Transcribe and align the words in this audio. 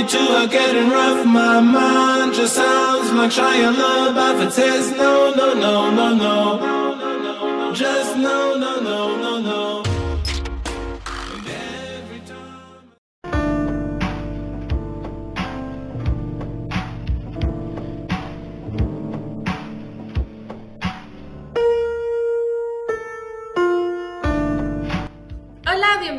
you 0.00 0.06
two 0.06 0.48
getting 0.48 0.88
rough. 0.88 1.26
My 1.26 1.60
mind 1.60 2.34
just 2.34 2.54
sounds 2.54 3.12
like 3.12 3.30
trying 3.30 3.76
love 3.76 4.14
by 4.14 4.32
for 4.32 4.50
test. 4.50 4.96
No, 4.96 5.32
no, 5.34 5.52
no, 5.52 5.90
no, 5.90 6.14
no. 6.14 7.72
Just 7.74 8.16
no, 8.16 8.56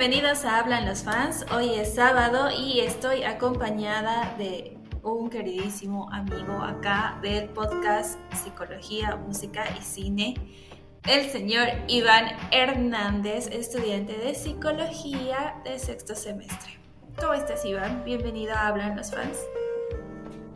bienvenidos 0.01 0.45
a 0.45 0.57
Hablan 0.57 0.87
los 0.87 1.03
fans. 1.03 1.45
Hoy 1.55 1.75
es 1.75 1.93
sábado 1.93 2.49
y 2.49 2.79
estoy 2.79 3.21
acompañada 3.21 4.33
de 4.35 4.75
un 5.03 5.29
queridísimo 5.29 6.11
amigo 6.11 6.53
acá 6.53 7.19
del 7.21 7.49
podcast 7.49 8.17
Psicología, 8.33 9.15
Música 9.17 9.63
y 9.77 9.83
Cine, 9.83 10.33
el 11.07 11.29
señor 11.29 11.67
Iván 11.87 12.35
Hernández, 12.49 13.45
estudiante 13.51 14.17
de 14.17 14.33
Psicología 14.33 15.61
de 15.63 15.77
sexto 15.77 16.15
semestre. 16.15 16.79
¿Cómo 17.19 17.35
estás, 17.35 17.63
Iván? 17.63 18.03
Bienvenido 18.03 18.55
a 18.55 18.69
Hablan 18.69 18.97
los 18.97 19.11
fans. 19.11 19.37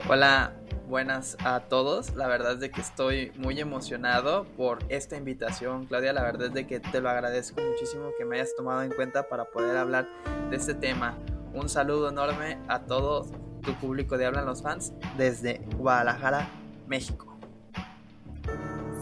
Hola, 0.10 0.54
buenas 0.88 1.38
a 1.44 1.62
todos. 1.62 2.16
La 2.16 2.28
verdad 2.28 2.54
es 2.54 2.60
de 2.60 2.72
que 2.72 2.82
estoy 2.82 3.32
muy 3.38 3.60
emocionado 3.60 4.46
por 4.58 4.80
esta 4.90 5.18
invitación, 5.18 5.86
Claudia. 5.86 6.14
La 6.14 6.24
verdad 6.24 6.48
es 6.48 6.54
de 6.54 6.68
que 6.68 6.80
te 6.80 7.02
lo 7.02 7.10
agradezco 7.10 7.62
muchísimo 7.62 8.12
que 8.18 8.26
me 8.26 8.36
hayas 8.38 8.56
tomado 8.56 8.84
en 8.84 8.92
cuenta 8.92 9.28
para 9.28 9.46
poder 9.46 9.78
hablar 9.78 10.08
de 10.50 10.56
este 10.56 10.74
tema. 10.74 11.18
Un 11.54 11.70
saludo 11.70 12.10
enorme 12.10 12.58
a 12.68 12.80
todo 12.82 13.26
tu 13.62 13.74
público 13.76 14.18
de 14.18 14.26
Hablan 14.26 14.46
los 14.46 14.62
Fans 14.62 14.94
desde 15.18 15.62
Guadalajara, 15.78 16.48
México. 16.88 17.36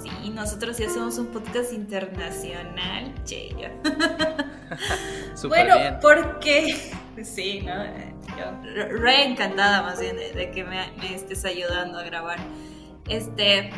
Sí, 0.01 0.29
nosotros 0.29 0.77
ya 0.77 0.89
somos 0.89 1.17
un 1.17 1.27
podcast 1.27 1.73
internacional, 1.73 3.13
che. 3.23 3.49
bueno, 5.47 5.77
bien. 5.77 5.99
porque 6.01 6.91
sí, 7.23 7.61
¿no? 7.61 8.12
Re- 8.63 9.25
encantada 9.25 9.81
más 9.81 9.99
bien 9.99 10.15
de, 10.15 10.51
que 10.51 10.63
me, 10.63 10.91
me 10.97 11.15
estés 11.15 11.45
ayudando 11.45 11.99
a 11.99 12.03
grabar. 12.03 12.39
Este, 13.07 13.71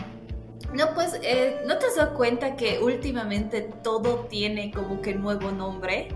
no, 0.74 0.94
pues, 0.94 1.20
eh, 1.24 1.62
¿no 1.66 1.78
te 1.78 1.88
has 1.88 1.96
dado 1.96 2.16
cuenta 2.16 2.56
que 2.56 2.80
últimamente 2.80 3.62
todo 3.84 4.26
tiene 4.30 4.72
como 4.72 5.02
que 5.02 5.16
nuevo 5.16 5.52
nombre? 5.52 6.10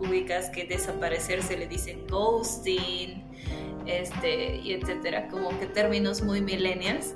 Ubicas 0.00 0.50
que 0.50 0.64
desaparecer 0.64 1.42
se 1.42 1.56
le 1.56 1.66
dicen 1.68 2.06
ghosting, 2.08 3.22
este, 3.86 4.56
y 4.56 4.72
etcétera, 4.72 5.28
como 5.28 5.58
que 5.60 5.66
términos 5.66 6.22
muy 6.22 6.40
millennials. 6.40 7.14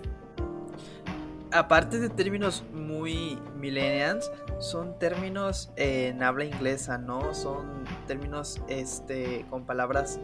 Aparte 1.52 1.98
de 1.98 2.08
términos 2.08 2.64
muy 2.72 3.38
millennials, 3.56 4.30
son 4.58 4.98
términos 4.98 5.70
en 5.76 6.22
habla 6.22 6.44
inglesa, 6.44 6.98
¿no? 6.98 7.34
Son 7.34 7.84
términos 8.06 8.60
este 8.68 9.46
con 9.48 9.64
palabras 9.64 10.18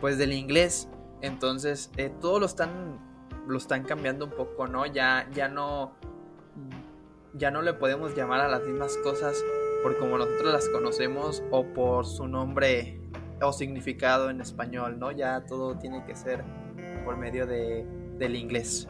pues 0.00 0.18
del 0.18 0.32
inglés. 0.32 0.88
Entonces, 1.20 1.90
eh, 1.96 2.12
todo 2.20 2.40
lo 2.40 2.46
están 2.46 3.00
lo 3.46 3.58
están 3.58 3.84
cambiando 3.84 4.24
un 4.24 4.30
poco, 4.32 4.66
¿no? 4.66 4.86
Ya 4.86 5.28
ya 5.32 5.48
no 5.48 5.94
ya 7.34 7.50
no 7.50 7.62
le 7.62 7.74
podemos 7.74 8.14
llamar 8.14 8.40
a 8.40 8.48
las 8.48 8.62
mismas 8.62 8.96
cosas 8.98 9.42
por 9.82 9.98
como 9.98 10.16
nosotros 10.16 10.52
las 10.52 10.68
conocemos 10.68 11.42
o 11.50 11.64
por 11.64 12.06
su 12.06 12.26
nombre 12.26 13.00
o 13.42 13.52
significado 13.52 14.30
en 14.30 14.40
español, 14.40 14.98
¿no? 14.98 15.10
Ya 15.10 15.44
todo 15.44 15.76
tiene 15.76 16.04
que 16.06 16.14
ser 16.14 16.44
por 17.04 17.16
medio 17.16 17.46
de, 17.46 17.86
del 18.18 18.36
inglés. 18.36 18.88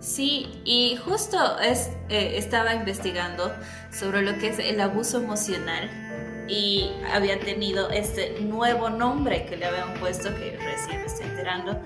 Sí, 0.00 0.60
y 0.64 0.96
justo 0.96 1.58
es, 1.58 1.90
eh, 2.08 2.36
estaba 2.36 2.74
investigando 2.74 3.50
sobre 3.90 4.22
lo 4.22 4.38
que 4.38 4.48
es 4.48 4.58
el 4.58 4.80
abuso 4.80 5.18
emocional 5.18 5.90
y 6.48 6.90
había 7.12 7.38
tenido 7.38 7.90
este 7.90 8.40
nuevo 8.40 8.88
nombre 8.90 9.44
que 9.46 9.56
le 9.56 9.66
habían 9.66 9.94
puesto, 9.94 10.28
que 10.34 10.56
recién 10.56 11.00
me 11.00 11.06
estoy 11.06 11.26
enterando, 11.26 11.80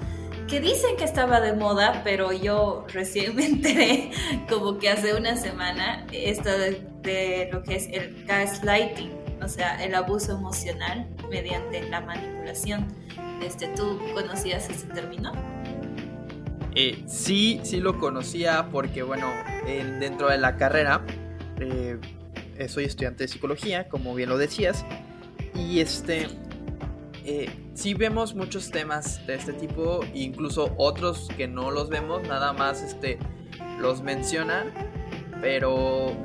que 0.48 0.60
dicen 0.60 0.96
que 0.96 1.04
estaba 1.04 1.40
de 1.40 1.52
moda, 1.54 2.02
pero 2.04 2.32
yo 2.32 2.84
recién 2.92 3.34
me 3.36 3.46
enteré 3.46 4.10
como 4.48 4.78
que 4.78 4.88
hace 4.90 5.14
una 5.14 5.36
semana 5.36 6.06
esto 6.12 6.50
de, 6.50 7.48
lo 7.52 7.62
que 7.62 7.76
es 7.76 7.88
el 7.88 8.24
gaslighting, 8.26 9.10
o 9.42 9.48
sea, 9.48 9.82
el 9.82 9.94
abuso 9.94 10.32
emocional 10.32 11.08
mediante 11.28 11.82
la 11.88 12.00
manipulación. 12.00 12.86
Este, 13.44 13.66
¿Tú 13.68 13.98
conocías 14.14 14.68
ese 14.70 14.86
término? 14.86 15.32
Eh, 16.74 17.02
sí, 17.06 17.60
sí 17.64 17.80
lo 17.80 17.98
conocía 17.98 18.68
porque, 18.70 19.02
bueno, 19.02 19.26
en- 19.66 19.98
dentro 20.00 20.28
de 20.28 20.38
la 20.38 20.56
carrera 20.56 21.02
eh, 21.58 21.98
soy 22.68 22.84
estudiante 22.84 23.24
de 23.24 23.28
psicología, 23.28 23.88
como 23.88 24.14
bien 24.14 24.28
lo 24.28 24.38
decías, 24.38 24.84
y 25.54 25.80
este, 25.80 26.28
eh, 27.24 27.50
sí 27.74 27.94
vemos 27.94 28.34
muchos 28.34 28.70
temas 28.70 29.26
de 29.26 29.34
este 29.34 29.52
tipo, 29.52 30.00
incluso 30.14 30.74
otros 30.76 31.28
que 31.36 31.48
no 31.48 31.70
los 31.70 31.88
vemos, 31.88 32.22
nada 32.26 32.52
más 32.52 32.82
este, 32.82 33.18
los 33.78 34.02
mencionan, 34.02 34.72
pero 35.40 36.16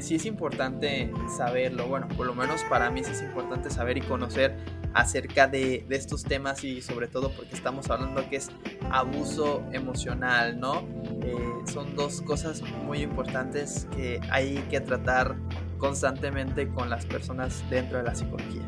sí 0.00 0.16
es 0.16 0.26
importante 0.26 1.10
saberlo, 1.36 1.86
bueno, 1.86 2.08
por 2.08 2.26
lo 2.26 2.34
menos 2.34 2.62
para 2.64 2.90
mí 2.90 3.04
sí 3.04 3.12
es 3.12 3.22
importante 3.22 3.70
saber 3.70 3.98
y 3.98 4.00
conocer 4.00 4.56
acerca 4.94 5.46
de, 5.46 5.84
estos 5.90 6.24
temas 6.24 6.64
y 6.64 6.80
sobre 6.80 7.06
todo 7.06 7.30
porque 7.30 7.54
estamos 7.54 7.90
hablando 7.90 8.28
que 8.30 8.36
es 8.36 8.50
abuso 8.90 9.62
emocional, 9.72 10.58
¿no? 10.58 10.80
Eh, 11.22 11.36
son 11.66 11.94
dos 11.94 12.22
cosas 12.22 12.62
muy 12.84 13.02
importantes 13.02 13.86
que 13.94 14.20
hay 14.30 14.56
que 14.70 14.80
tratar 14.80 15.36
constantemente 15.78 16.68
con 16.68 16.88
las 16.88 17.04
personas 17.04 17.62
dentro 17.68 17.98
de 17.98 18.04
la 18.04 18.14
psicología. 18.14 18.62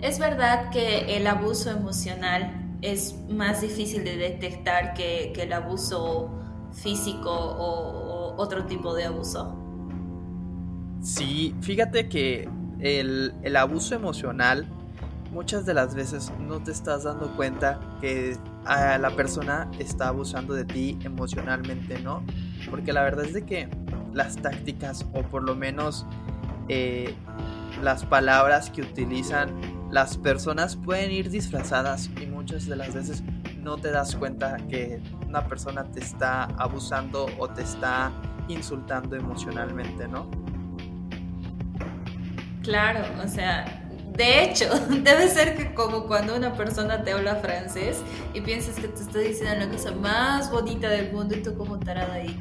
Es 0.00 0.18
verdad 0.18 0.70
que 0.70 1.16
el 1.16 1.26
abuso 1.26 1.70
emocional 1.70 2.76
es 2.82 3.16
más 3.28 3.62
difícil 3.62 4.04
de 4.04 4.16
detectar 4.16 4.94
que, 4.94 5.32
que 5.34 5.42
el 5.42 5.52
abuso 5.52 6.38
físico 6.72 7.30
o 7.30 8.07
otro 8.38 8.64
tipo 8.64 8.94
de 8.94 9.04
abuso. 9.04 9.54
Sí, 11.02 11.54
fíjate 11.60 12.08
que 12.08 12.48
el, 12.80 13.34
el 13.42 13.56
abuso 13.56 13.94
emocional 13.94 14.66
muchas 15.32 15.66
de 15.66 15.74
las 15.74 15.94
veces 15.94 16.32
no 16.40 16.60
te 16.62 16.70
estás 16.70 17.04
dando 17.04 17.28
cuenta 17.36 17.78
que 18.00 18.36
a 18.64 18.98
la 18.98 19.10
persona 19.10 19.70
está 19.78 20.08
abusando 20.08 20.54
de 20.54 20.64
ti 20.64 20.98
emocionalmente, 21.02 22.00
¿no? 22.00 22.22
Porque 22.70 22.92
la 22.92 23.02
verdad 23.02 23.24
es 23.24 23.34
de 23.34 23.44
que 23.44 23.68
las 24.12 24.36
tácticas 24.36 25.04
o 25.12 25.22
por 25.22 25.42
lo 25.42 25.54
menos 25.54 26.06
eh, 26.68 27.14
las 27.82 28.04
palabras 28.04 28.70
que 28.70 28.82
utilizan 28.82 29.50
las 29.90 30.16
personas 30.16 30.76
pueden 30.76 31.10
ir 31.10 31.30
disfrazadas 31.30 32.10
y 32.20 32.26
muchas 32.26 32.66
de 32.66 32.76
las 32.76 32.94
veces 32.94 33.22
no 33.62 33.78
te 33.78 33.90
das 33.90 34.16
cuenta 34.16 34.56
que 34.68 35.00
una 35.26 35.46
persona 35.46 35.84
te 35.84 36.00
está 36.00 36.44
abusando 36.44 37.26
o 37.38 37.48
te 37.48 37.62
está 37.62 38.12
insultando 38.48 39.16
emocionalmente, 39.16 40.08
¿no? 40.08 40.30
Claro, 42.62 43.00
o 43.24 43.28
sea, 43.28 43.88
de 44.18 44.44
hecho, 44.44 44.66
debe 44.90 45.28
ser 45.28 45.56
que 45.56 45.72
como 45.74 46.06
cuando 46.06 46.36
una 46.36 46.54
persona 46.54 47.02
te 47.02 47.12
habla 47.12 47.36
francés 47.36 48.02
y 48.34 48.40
piensas 48.40 48.76
que 48.76 48.88
te 48.88 49.02
está 49.02 49.20
diciendo 49.20 49.64
la 49.64 49.70
cosa 49.70 49.92
más 49.92 50.50
bonita 50.50 50.88
del 50.88 51.12
mundo 51.12 51.36
y 51.36 51.42
tú 51.42 51.56
como 51.56 51.78
tarada 51.78 52.14
ahí, 52.14 52.36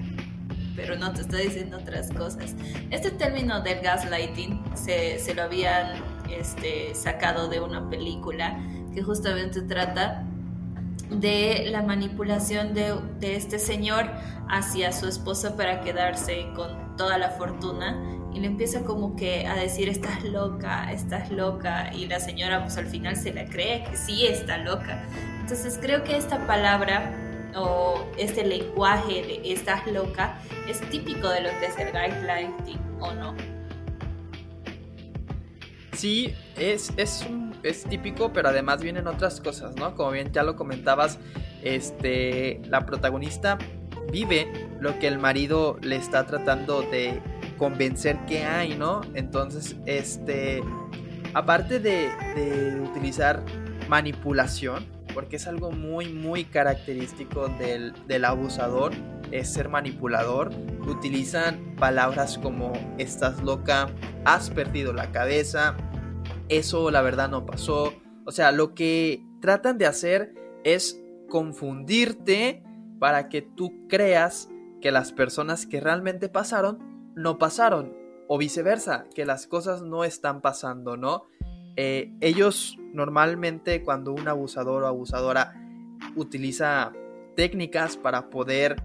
pero 0.75 0.95
no 0.95 1.13
te 1.13 1.21
está 1.21 1.37
diciendo 1.37 1.77
otras 1.77 2.11
cosas. 2.11 2.55
Este 2.89 3.11
término 3.11 3.61
del 3.61 3.79
gaslighting 3.81 4.63
se, 4.75 5.19
se 5.19 5.33
lo 5.33 5.43
habían 5.43 6.03
este, 6.29 6.93
sacado 6.93 7.47
de 7.47 7.59
una 7.59 7.89
película 7.89 8.59
que 8.93 9.01
justamente 9.03 9.61
trata 9.61 10.26
de 11.09 11.67
la 11.69 11.81
manipulación 11.81 12.73
de, 12.73 12.95
de 13.19 13.35
este 13.35 13.59
señor 13.59 14.09
hacia 14.49 14.91
su 14.91 15.07
esposa 15.07 15.55
para 15.55 15.81
quedarse 15.81 16.47
con 16.55 16.95
toda 16.97 17.17
la 17.17 17.29
fortuna 17.31 17.97
y 18.33 18.39
le 18.39 18.47
empieza 18.47 18.83
como 18.83 19.15
que 19.15 19.47
a 19.47 19.55
decir 19.55 19.89
estás 19.89 20.23
loca, 20.23 20.91
estás 20.91 21.31
loca 21.31 21.91
y 21.93 22.07
la 22.07 22.19
señora 22.19 22.61
pues 22.63 22.77
al 22.77 22.85
final 22.87 23.15
se 23.15 23.33
la 23.33 23.45
cree 23.45 23.83
que 23.83 23.97
sí 23.97 24.25
está 24.27 24.57
loca. 24.57 25.03
Entonces 25.39 25.79
creo 25.81 26.03
que 26.03 26.17
esta 26.17 26.45
palabra 26.45 27.13
o 27.55 28.05
este 28.17 28.45
lenguaje 28.45 29.23
de 29.23 29.53
estás 29.53 29.87
loca 29.87 30.39
es 30.69 30.79
típico 30.89 31.29
de 31.29 31.41
lo 31.41 31.49
que 31.59 31.65
es 31.67 31.79
el 31.79 31.91
gaslighting 31.91 32.79
o 32.99 33.13
no. 33.13 33.56
Sí, 35.97 36.35
es, 36.57 36.93
es, 36.97 37.25
un- 37.27 37.55
es 37.63 37.83
típico, 37.85 38.31
pero 38.31 38.49
además 38.49 38.81
vienen 38.83 39.07
otras 39.07 39.41
cosas, 39.41 39.75
¿no? 39.75 39.95
Como 39.95 40.11
bien 40.11 40.31
ya 40.31 40.43
lo 40.43 40.55
comentabas, 40.55 41.17
este, 41.63 42.61
la 42.69 42.85
protagonista 42.85 43.57
vive 44.11 44.47
lo 44.79 44.99
que 44.99 45.07
el 45.07 45.17
marido 45.17 45.77
le 45.81 45.95
está 45.95 46.25
tratando 46.27 46.81
de 46.83 47.19
convencer 47.57 48.17
que 48.27 48.43
hay, 48.45 48.75
¿no? 48.75 49.01
Entonces, 49.15 49.75
este, 49.87 50.61
aparte 51.33 51.79
de, 51.79 52.09
de 52.35 52.79
utilizar 52.79 53.41
manipulación, 53.89 54.85
porque 55.15 55.37
es 55.37 55.47
algo 55.47 55.71
muy, 55.71 56.13
muy 56.13 56.43
característico 56.45 57.47
del, 57.57 57.93
del 58.07 58.23
abusador, 58.23 58.91
es 59.31 59.51
ser 59.51 59.67
manipulador. 59.67 60.51
Utilizan 60.87 61.75
palabras 61.75 62.37
como 62.37 62.71
estás 62.99 63.41
loca, 63.41 63.89
has 64.25 64.51
perdido 64.51 64.93
la 64.93 65.11
cabeza, 65.11 65.75
eso 66.49 66.91
la 66.91 67.01
verdad 67.01 67.29
no 67.29 67.45
pasó. 67.45 67.93
O 68.25 68.31
sea, 68.31 68.51
lo 68.51 68.73
que 68.73 69.23
tratan 69.41 69.77
de 69.77 69.85
hacer 69.85 70.33
es 70.63 71.01
confundirte 71.29 72.63
para 72.99 73.29
que 73.29 73.41
tú 73.41 73.87
creas 73.87 74.49
que 74.81 74.91
las 74.91 75.11
personas 75.11 75.65
que 75.65 75.79
realmente 75.79 76.29
pasaron 76.29 76.79
no 77.15 77.37
pasaron 77.37 77.95
o 78.27 78.37
viceversa, 78.37 79.05
que 79.15 79.25
las 79.25 79.47
cosas 79.47 79.81
no 79.81 80.03
están 80.03 80.41
pasando, 80.41 80.97
¿no? 80.97 81.25
Eh, 81.75 82.11
ellos 82.21 82.77
normalmente 82.93 83.83
cuando 83.83 84.11
un 84.11 84.27
abusador 84.27 84.83
o 84.83 84.87
abusadora 84.87 85.53
utiliza 86.15 86.91
técnicas 87.35 87.97
para 87.97 88.29
poder 88.29 88.81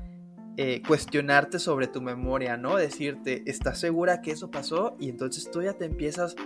eh, 0.58 0.82
cuestionarte 0.86 1.58
sobre 1.58 1.86
tu 1.86 2.02
memoria, 2.02 2.58
¿no? 2.58 2.76
Decirte, 2.76 3.42
¿estás 3.46 3.80
segura 3.80 4.20
que 4.20 4.32
eso 4.32 4.50
pasó? 4.50 4.96
Y 5.00 5.08
entonces 5.08 5.50
tú 5.50 5.62
ya 5.62 5.72
te 5.72 5.86
empiezas 5.86 6.36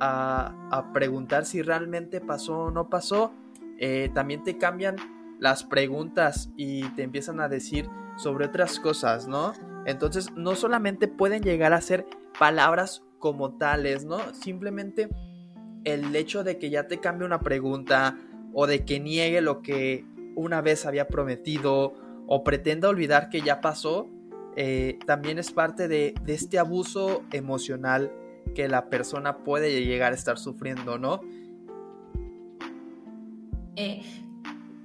a, 0.00 0.90
preguntar 0.92 1.44
si 1.44 1.62
realmente 1.62 2.20
pasó 2.20 2.58
o 2.58 2.70
no 2.70 2.88
pasó. 2.88 3.32
Eh, 3.78 4.10
también 4.14 4.42
te 4.42 4.58
cambian 4.58 4.96
las 5.38 5.64
preguntas 5.64 6.50
y 6.56 6.88
te 6.90 7.02
empiezan 7.02 7.40
a 7.40 7.48
decir 7.48 7.88
sobre 8.16 8.46
otras 8.46 8.78
cosas, 8.78 9.26
¿no? 9.28 9.52
Entonces 9.86 10.32
no 10.36 10.54
solamente 10.54 11.08
pueden 11.08 11.42
llegar 11.42 11.72
a 11.72 11.80
ser 11.80 12.06
palabras 12.38 13.02
como 13.18 13.56
tales, 13.56 14.04
¿no? 14.04 14.34
Simplemente 14.34 15.08
el 15.84 16.14
hecho 16.14 16.44
de 16.44 16.58
que 16.58 16.70
ya 16.70 16.86
te 16.86 17.00
cambie 17.00 17.26
una 17.26 17.40
pregunta 17.40 18.18
o 18.52 18.66
de 18.66 18.84
que 18.84 19.00
niegue 19.00 19.40
lo 19.40 19.62
que 19.62 20.04
una 20.36 20.60
vez 20.60 20.84
había 20.84 21.08
prometido 21.08 21.94
o 22.26 22.44
pretenda 22.44 22.88
olvidar 22.88 23.30
que 23.30 23.40
ya 23.40 23.60
pasó, 23.60 24.08
eh, 24.56 24.98
también 25.06 25.38
es 25.38 25.52
parte 25.52 25.88
de, 25.88 26.14
de, 26.22 26.34
este 26.34 26.58
abuso 26.58 27.22
emocional 27.32 28.12
que 28.54 28.68
la 28.68 28.90
persona 28.90 29.38
puede 29.38 29.84
llegar 29.84 30.12
a 30.12 30.16
estar 30.16 30.38
sufriendo, 30.38 30.98
¿no? 30.98 31.20
Eh, 33.76 34.02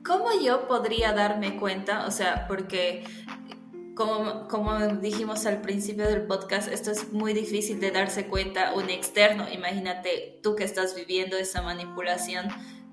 ¿Cómo 0.05 0.27
yo 0.41 0.67
podría 0.67 1.13
darme 1.13 1.57
cuenta? 1.57 2.05
O 2.05 2.11
sea, 2.11 2.47
porque 2.47 3.03
como, 3.95 4.47
como 4.47 4.77
dijimos 4.87 5.45
al 5.45 5.61
principio 5.61 6.07
del 6.07 6.27
podcast, 6.27 6.71
esto 6.71 6.91
es 6.91 7.11
muy 7.11 7.33
difícil 7.33 7.79
de 7.79 7.91
darse 7.91 8.27
cuenta 8.27 8.73
un 8.73 8.89
externo. 8.89 9.47
Imagínate 9.51 10.39
tú 10.43 10.55
que 10.55 10.63
estás 10.63 10.95
viviendo 10.95 11.37
esa 11.37 11.61
manipulación. 11.61 12.47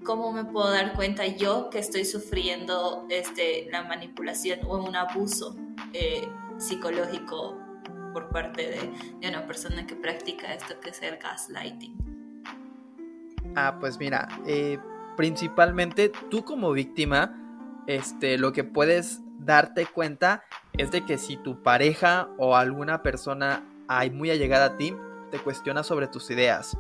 ¿Cómo 0.05 0.33
me 0.33 0.45
puedo 0.45 0.71
dar 0.71 0.95
cuenta 0.95 1.27
yo 1.27 1.71
que 1.71 1.79
estoy 1.79 2.05
sufriendo 2.05 3.07
este, 3.11 3.69
la 3.71 3.83
manipulación 3.83 4.61
o 4.67 4.79
un 4.79 4.97
abuso 4.97 5.55
eh, 5.93 6.27
psicológico 6.59 7.62
por 8.13 8.29
parte 8.29 8.63
de, 8.63 8.91
de, 9.21 9.29
una 9.29 9.47
persona 9.47 9.87
que 9.87 9.97
practica 9.97 10.53
esto 10.55 10.79
que 10.81 10.91
es 10.91 11.03
el 11.03 11.17
gaslighting? 11.17 11.97
Ah, 13.57 13.77
pues 13.81 13.99
mira, 13.99 14.29
eh, 14.47 14.79
principalmente 15.17 16.11
tú 16.31 16.45
como 16.45 16.73
víctima, 16.73 17.35
este, 17.87 18.39
lo 18.39 18.53
que 18.53 18.65
puedes 18.65 19.21
darte 19.39 19.87
cuenta 19.87 20.45
es 20.73 20.91
de 20.91 21.05
que 21.05 21.19
si 21.19 21.37
tu 21.37 21.63
pareja 21.63 22.29
o 22.39 22.57
alguna 22.57 23.03
persona 23.03 23.65
muy 24.13 24.31
allegada 24.31 24.67
a 24.67 24.77
ti 24.77 24.95
te 25.31 25.39
cuestiona 25.39 25.83
sobre 25.83 26.07
tus 26.07 26.31
ideas. 26.31 26.77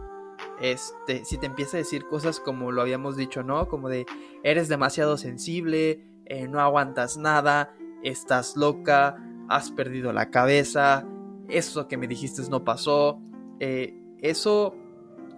Este, 0.61 1.25
si 1.25 1.39
te 1.39 1.47
empieza 1.47 1.77
a 1.77 1.79
decir 1.79 2.07
cosas 2.07 2.41
como 2.41 2.73
lo 2.73 2.83
habíamos 2.83 3.17
dicho, 3.17 3.43
¿no? 3.43 3.69
Como 3.69 3.89
de 3.89 4.07
eres 4.43 4.69
demasiado 4.69 5.17
sensible, 5.17 6.05
eh, 6.27 6.49
no 6.49 6.61
aguantas 6.61 7.17
nada, 7.17 7.75
estás 8.03 8.57
loca, 8.57 9.17
has 9.49 9.71
perdido 9.71 10.13
la 10.13 10.31
cabeza, 10.31 11.07
eso 11.53 11.89
que 11.89 11.97
me 11.97 12.07
dijiste 12.07 12.43
no 12.51 12.65
pasó. 12.65 13.21
Eh, 13.61 13.95
eso 14.21 14.75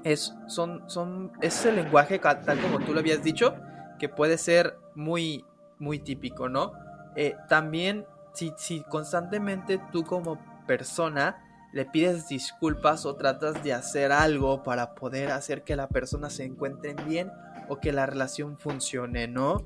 es, 0.04 0.34
son, 0.46 0.88
son, 0.88 1.32
es 1.40 1.64
el 1.66 1.76
lenguaje 1.76 2.18
tal 2.18 2.60
como 2.60 2.78
tú 2.80 2.92
lo 2.92 3.00
habías 3.00 3.22
dicho, 3.22 3.54
que 3.98 4.08
puede 4.08 4.38
ser 4.38 4.76
muy, 4.94 5.44
muy 5.78 5.98
típico, 5.98 6.48
¿no? 6.48 6.72
Eh, 7.16 7.36
también, 7.48 8.06
si, 8.32 8.52
si 8.56 8.82
constantemente 8.82 9.80
tú 9.92 10.04
como 10.04 10.38
persona 10.66 11.40
le 11.72 11.84
pides 11.84 12.28
disculpas 12.28 13.04
o 13.04 13.16
tratas 13.16 13.62
de 13.64 13.72
hacer 13.72 14.12
algo 14.12 14.62
para 14.62 14.94
poder 14.94 15.32
hacer 15.32 15.64
que 15.64 15.74
la 15.74 15.88
persona 15.88 16.30
se 16.30 16.44
encuentre 16.44 16.94
bien 16.94 17.32
o 17.68 17.80
que 17.80 17.92
la 17.92 18.06
relación 18.06 18.58
funcione, 18.58 19.26
¿no? 19.26 19.64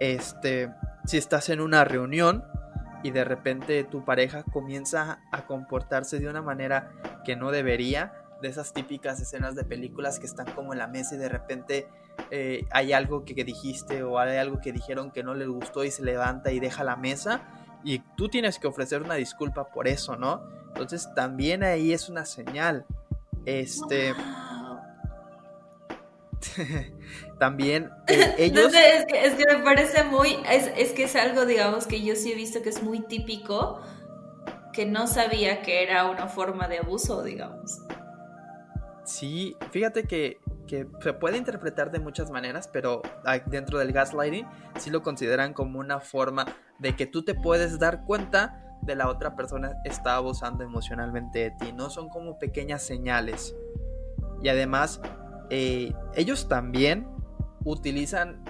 Este, 0.00 0.72
si 1.04 1.18
estás 1.18 1.50
en 1.50 1.60
una 1.60 1.84
reunión 1.84 2.44
y 3.02 3.10
de 3.10 3.24
repente 3.24 3.84
tu 3.84 4.04
pareja 4.04 4.42
comienza 4.44 5.20
a 5.30 5.46
comportarse 5.46 6.18
de 6.18 6.28
una 6.28 6.42
manera 6.42 6.92
que 7.24 7.36
no 7.36 7.50
debería, 7.50 8.12
de 8.42 8.48
esas 8.48 8.72
típicas 8.72 9.20
escenas 9.20 9.54
de 9.54 9.64
películas 9.64 10.18
que 10.18 10.26
están 10.26 10.46
como 10.52 10.72
en 10.72 10.80
la 10.80 10.88
mesa 10.88 11.14
y 11.14 11.18
de 11.18 11.28
repente 11.28 11.86
eh, 12.30 12.66
hay 12.70 12.92
algo 12.92 13.24
que, 13.24 13.34
dijiste 13.44 14.02
o 14.02 14.18
hay 14.18 14.36
algo 14.36 14.60
que 14.60 14.72
dijeron 14.72 15.10
que 15.10 15.22
no 15.22 15.34
les 15.34 15.48
gustó 15.48 15.84
y 15.84 15.90
se 15.90 16.02
levanta 16.02 16.50
y 16.52 16.60
deja 16.60 16.84
la 16.84 16.96
mesa 16.96 17.40
y 17.84 18.00
tú 18.16 18.28
tienes 18.28 18.58
que 18.58 18.66
ofrecer 18.66 19.02
una 19.02 19.14
disculpa 19.14 19.68
por 19.68 19.88
eso, 19.88 20.16
¿no? 20.16 20.42
Entonces 20.68 21.08
también 21.14 21.62
ahí 21.62 21.92
es 21.92 22.08
una 22.08 22.24
señal. 22.24 22.84
Este... 23.46 24.14
también 27.38 27.90
eh, 28.08 28.34
ellos... 28.38 28.72
es, 28.74 29.06
que, 29.06 29.24
es, 29.26 29.34
que, 29.34 29.44
me 29.46 29.62
parece 29.62 30.04
muy... 30.04 30.38
Es, 30.50 30.70
es 30.76 30.92
que 30.92 31.04
es 31.04 31.16
algo, 31.16 31.46
digamos, 31.46 31.86
que 31.86 32.02
yo 32.02 32.16
sí 32.16 32.32
he 32.32 32.34
visto 32.34 32.62
que 32.62 32.68
es 32.68 32.82
muy 32.82 33.00
típico, 33.00 33.80
que 34.72 34.86
no 34.86 35.06
sabía 35.06 35.62
que 35.62 35.82
era 35.82 36.06
una 36.06 36.28
forma 36.28 36.68
de 36.68 36.78
abuso, 36.78 37.22
digamos. 37.22 37.80
Sí, 39.04 39.56
fíjate 39.70 40.04
que, 40.04 40.40
se 41.02 41.12
puede 41.12 41.36
interpretar 41.36 41.90
de 41.90 41.98
muchas 41.98 42.30
maneras, 42.30 42.66
pero 42.66 43.02
dentro 43.46 43.78
del 43.78 43.92
gaslighting 43.92 44.46
sí 44.78 44.88
lo 44.88 45.02
consideran 45.02 45.52
como 45.52 45.78
una 45.80 46.00
forma 46.00 46.46
de 46.78 46.96
que 46.96 47.04
tú 47.06 47.22
te 47.24 47.34
puedes 47.34 47.78
dar 47.78 48.06
cuenta 48.06 48.78
de 48.80 48.96
la 48.96 49.08
otra 49.08 49.36
persona 49.36 49.74
está 49.84 50.16
abusando 50.16 50.64
emocionalmente 50.64 51.40
de 51.40 51.50
ti, 51.50 51.72
¿no? 51.72 51.90
Son 51.90 52.08
como 52.08 52.38
pequeñas 52.38 52.82
señales. 52.82 53.54
Y 54.42 54.48
además, 54.48 55.02
eh, 55.50 55.92
ellos 56.14 56.48
también 56.48 57.06
utilizan, 57.64 58.42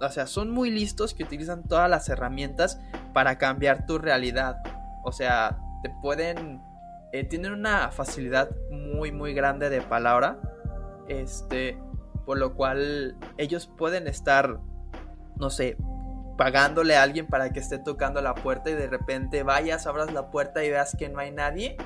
o 0.00 0.08
sea, 0.08 0.26
son 0.26 0.50
muy 0.50 0.70
listos 0.70 1.14
que 1.14 1.24
utilizan 1.24 1.64
todas 1.64 1.88
las 1.88 2.08
herramientas 2.08 2.80
para 3.12 3.38
cambiar 3.38 3.86
tu 3.86 3.98
realidad. 3.98 4.62
O 5.04 5.12
sea, 5.12 5.58
te 5.82 5.90
pueden 6.02 6.60
eh, 7.12 7.24
tienen 7.24 7.52
una 7.52 7.90
facilidad 7.90 8.50
muy 8.70 9.12
muy 9.12 9.34
grande 9.34 9.70
de 9.70 9.80
palabra. 9.82 10.38
Este, 11.08 11.78
por 12.24 12.38
lo 12.38 12.54
cual 12.54 13.16
ellos 13.38 13.70
pueden 13.78 14.08
estar, 14.08 14.58
no 15.36 15.50
sé, 15.50 15.76
pagándole 16.36 16.96
a 16.96 17.02
alguien 17.02 17.26
para 17.26 17.50
que 17.50 17.60
esté 17.60 17.78
tocando 17.78 18.20
la 18.20 18.34
puerta 18.34 18.70
y 18.70 18.74
de 18.74 18.88
repente 18.88 19.44
vayas, 19.44 19.86
abras 19.86 20.12
la 20.12 20.30
puerta 20.30 20.64
y 20.64 20.70
veas 20.70 20.96
que 20.98 21.08
no 21.08 21.20
hay 21.20 21.30
nadie 21.30 21.76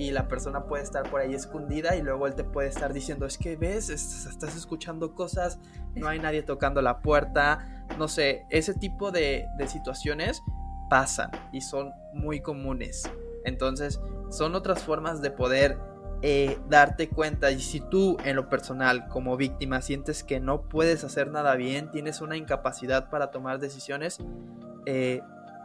y 0.00 0.12
la 0.12 0.28
persona 0.28 0.64
puede 0.64 0.82
estar 0.82 1.10
por 1.10 1.20
ahí 1.20 1.34
escondida 1.34 1.94
y 1.94 2.00
luego 2.00 2.26
él 2.26 2.34
te 2.34 2.42
puede 2.42 2.68
estar 2.68 2.94
diciendo, 2.94 3.26
es 3.26 3.36
que 3.36 3.56
ves, 3.56 3.90
estás 3.90 4.56
escuchando 4.56 5.14
cosas, 5.14 5.58
no 5.94 6.08
hay 6.08 6.18
nadie 6.18 6.42
tocando 6.42 6.80
la 6.80 7.02
puerta, 7.02 7.84
no 7.98 8.08
sé, 8.08 8.46
ese 8.48 8.72
tipo 8.72 9.10
de, 9.10 9.46
de 9.58 9.68
situaciones 9.68 10.42
pasan 10.88 11.30
y 11.52 11.60
son 11.60 11.92
muy 12.14 12.40
comunes. 12.40 13.02
Entonces, 13.44 14.00
son 14.30 14.54
otras 14.54 14.82
formas 14.82 15.20
de 15.20 15.32
poder 15.32 15.76
eh, 16.22 16.58
darte 16.70 17.10
cuenta. 17.10 17.50
Y 17.50 17.60
si 17.60 17.80
tú, 17.80 18.16
en 18.24 18.36
lo 18.36 18.48
personal, 18.48 19.06
como 19.08 19.36
víctima, 19.36 19.82
sientes 19.82 20.24
que 20.24 20.40
no 20.40 20.62
puedes 20.62 21.04
hacer 21.04 21.30
nada 21.30 21.56
bien, 21.56 21.90
tienes 21.90 22.22
una 22.22 22.38
incapacidad 22.38 23.10
para 23.10 23.30
tomar 23.30 23.58
decisiones, 23.58 24.16
eh, 24.86 25.20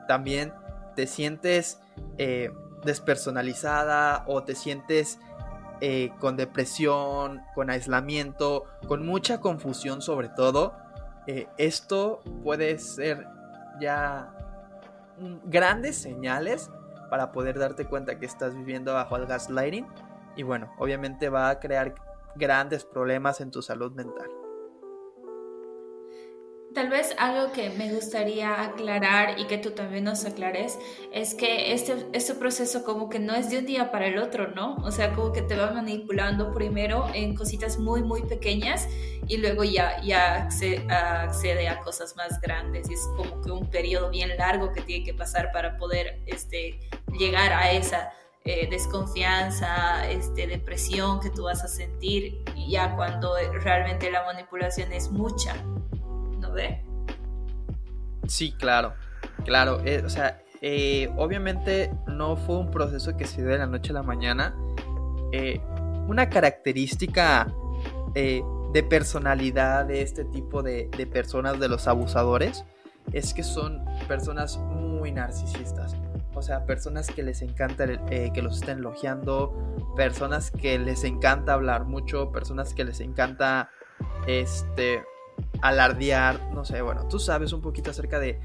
también 0.09 0.51
te 0.97 1.07
sientes 1.07 1.79
eh, 2.17 2.51
despersonalizada 2.83 4.23
o 4.27 4.43
te 4.43 4.55
sientes 4.55 5.19
con 6.19 6.37
depresión, 6.37 7.41
con 7.53 7.69
aislamiento, 7.69 8.65
con 8.87 9.05
mucha 9.05 9.39
confusión 9.39 10.01
sobre 10.01 10.29
todo, 10.29 10.73
esto 11.57 12.21
puede 12.43 12.77
ser 12.79 13.27
ya 13.79 14.33
grandes 15.45 15.97
señales 15.97 16.71
para 17.09 17.31
poder 17.31 17.59
darte 17.59 17.85
cuenta 17.85 18.19
que 18.19 18.25
estás 18.25 18.55
viviendo 18.55 18.93
bajo 18.93 19.15
el 19.17 19.25
gaslighting 19.25 19.85
y 20.35 20.43
bueno, 20.43 20.73
obviamente 20.77 21.29
va 21.29 21.49
a 21.49 21.59
crear 21.59 21.95
grandes 22.35 22.83
problemas 22.83 23.41
en 23.41 23.51
tu 23.51 23.61
salud 23.61 23.91
mental. 23.93 24.29
Tal 26.75 26.89
vez 26.89 27.15
algo 27.17 27.53
que 27.53 27.69
me 27.69 27.89
gustaría 27.93 28.61
aclarar 28.61 29.39
y 29.39 29.45
que 29.45 29.57
tú 29.57 29.71
también 29.71 30.03
nos 30.03 30.25
aclares 30.25 30.77
es 31.13 31.33
que 31.33 31.71
este, 31.71 32.05
este 32.11 32.33
proceso 32.33 32.83
como 32.83 33.07
que 33.07 33.17
no 33.17 33.33
es 33.33 33.49
de 33.49 33.59
un 33.59 33.65
día 33.65 33.91
para 33.91 34.07
el 34.07 34.17
otro, 34.17 34.49
¿no? 34.49 34.75
O 34.83 34.91
sea, 34.91 35.13
como 35.13 35.31
que 35.31 35.41
te 35.41 35.55
va 35.55 35.71
manipulando 35.71 36.53
primero 36.53 37.07
en 37.13 37.33
cositas 37.33 37.79
muy, 37.79 38.03
muy 38.03 38.23
pequeñas 38.23 38.89
y 39.25 39.37
luego 39.37 39.63
ya, 39.63 40.01
ya 40.01 40.35
accede, 40.43 41.69
a 41.69 41.79
cosas 41.79 42.17
más 42.17 42.41
grandes. 42.41 42.89
Y 42.89 42.95
es 42.95 43.07
como 43.15 43.41
que 43.41 43.51
un 43.51 43.69
periodo 43.69 44.09
bien 44.09 44.35
largo 44.37 44.73
que 44.73 44.81
tiene 44.81 45.05
que 45.05 45.13
pasar 45.13 45.53
para 45.53 45.77
poder 45.77 46.19
este, 46.25 46.81
llegar 47.17 47.53
a 47.53 47.71
esa 47.71 48.11
eh, 48.43 48.67
desconfianza, 48.69 50.11
este, 50.11 50.45
depresión 50.45 51.21
que 51.21 51.29
tú 51.29 51.43
vas 51.43 51.63
a 51.63 51.69
sentir 51.69 52.43
ya 52.67 52.93
cuando 52.97 53.33
realmente 53.63 54.11
la 54.11 54.25
manipulación 54.25 54.91
es 54.91 55.09
mucha. 55.09 55.55
Sí, 58.27 58.53
claro, 58.57 58.93
claro. 59.43 59.81
Eh, 59.85 60.01
o 60.05 60.09
sea, 60.09 60.41
eh, 60.61 61.11
obviamente 61.17 61.91
no 62.07 62.35
fue 62.35 62.57
un 62.57 62.71
proceso 62.71 63.15
que 63.17 63.25
se 63.25 63.41
dio 63.41 63.51
de 63.51 63.59
la 63.59 63.67
noche 63.67 63.91
a 63.91 63.93
la 63.93 64.03
mañana. 64.03 64.55
Eh, 65.31 65.61
una 66.07 66.29
característica 66.29 67.47
de 68.13 68.83
personalidad 68.83 69.85
de 69.85 70.01
este 70.01 70.23
tipo 70.23 70.63
de, 70.63 70.87
personas, 71.11 71.59
de 71.59 71.67
los 71.67 71.85
abusadores, 71.87 72.63
es 73.11 73.33
que 73.33 73.43
son 73.43 73.83
personas 74.07 74.57
muy 74.57 75.11
narcisistas. 75.11 75.97
O 76.33 76.41
sea, 76.41 76.65
personas 76.65 77.09
que 77.09 77.23
les 77.23 77.41
encanta 77.41 77.87
que 78.05 78.41
los 78.41 78.57
estén 78.57 78.79
elogiando, 78.79 79.53
personas 79.97 80.49
que 80.49 80.79
les 80.79 81.03
encanta 81.03 81.53
hablar 81.53 81.83
mucho, 81.83 82.31
personas 82.31 82.73
que 82.73 82.85
les 82.85 83.01
encanta 83.01 83.69
este 84.27 85.03
alardear, 85.61 86.39
no 86.53 86.65
sé, 86.65 86.81
bueno, 86.81 87.07
tú 87.07 87.19
sabes 87.19 87.53
un 87.53 87.61
poquito 87.61 87.91
acerca 87.91 88.19
de, 88.19 88.39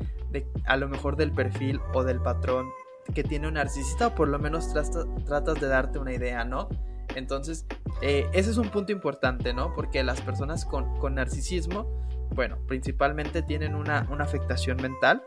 a 0.67 0.77
lo 0.77 0.89
mejor 0.89 1.17
del 1.17 1.33
perfil 1.33 1.81
o 1.95 2.05
del 2.05 2.21
patrón 2.21 2.69
que 3.15 3.25
tiene 3.25 3.49
un 3.49 3.55
narcisista 3.55 4.09
o 4.09 4.15
por 4.15 4.29
lo 4.29 4.39
menos 4.39 4.73
tratas 4.73 5.61
de 5.61 5.67
darte 5.67 5.99
una 5.99 6.13
idea, 6.13 6.45
¿no? 6.45 6.69
Entonces, 7.17 7.67
eh, 8.03 8.29
ese 8.33 8.51
es 8.51 8.57
un 8.57 8.69
punto 8.69 8.93
importante, 8.93 9.53
¿no? 9.53 9.75
Porque 9.75 10.03
las 10.05 10.21
personas 10.21 10.65
con, 10.65 10.99
con 10.99 11.17
narcisismo, 11.17 11.87
bueno, 12.35 12.59
principalmente 12.69 13.43
tienen 13.43 13.75
una, 13.75 14.07
una, 14.11 14.25
afectación 14.25 14.77
mental 14.77 15.25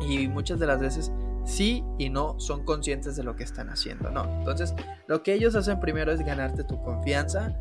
y 0.00 0.28
muchas 0.28 0.60
de 0.60 0.66
las 0.66 0.80
veces 0.80 1.10
sí 1.44 1.84
y 1.98 2.10
no 2.10 2.38
son 2.38 2.64
conscientes 2.64 3.16
de 3.16 3.24
lo 3.24 3.34
que 3.34 3.42
están 3.42 3.70
haciendo, 3.70 4.10
¿no? 4.10 4.24
Entonces, 4.38 4.74
lo 5.08 5.22
que 5.22 5.34
ellos 5.34 5.56
hacen 5.56 5.80
primero 5.80 6.12
es 6.12 6.20
ganarte 6.20 6.62
tu 6.62 6.80
confianza, 6.82 7.58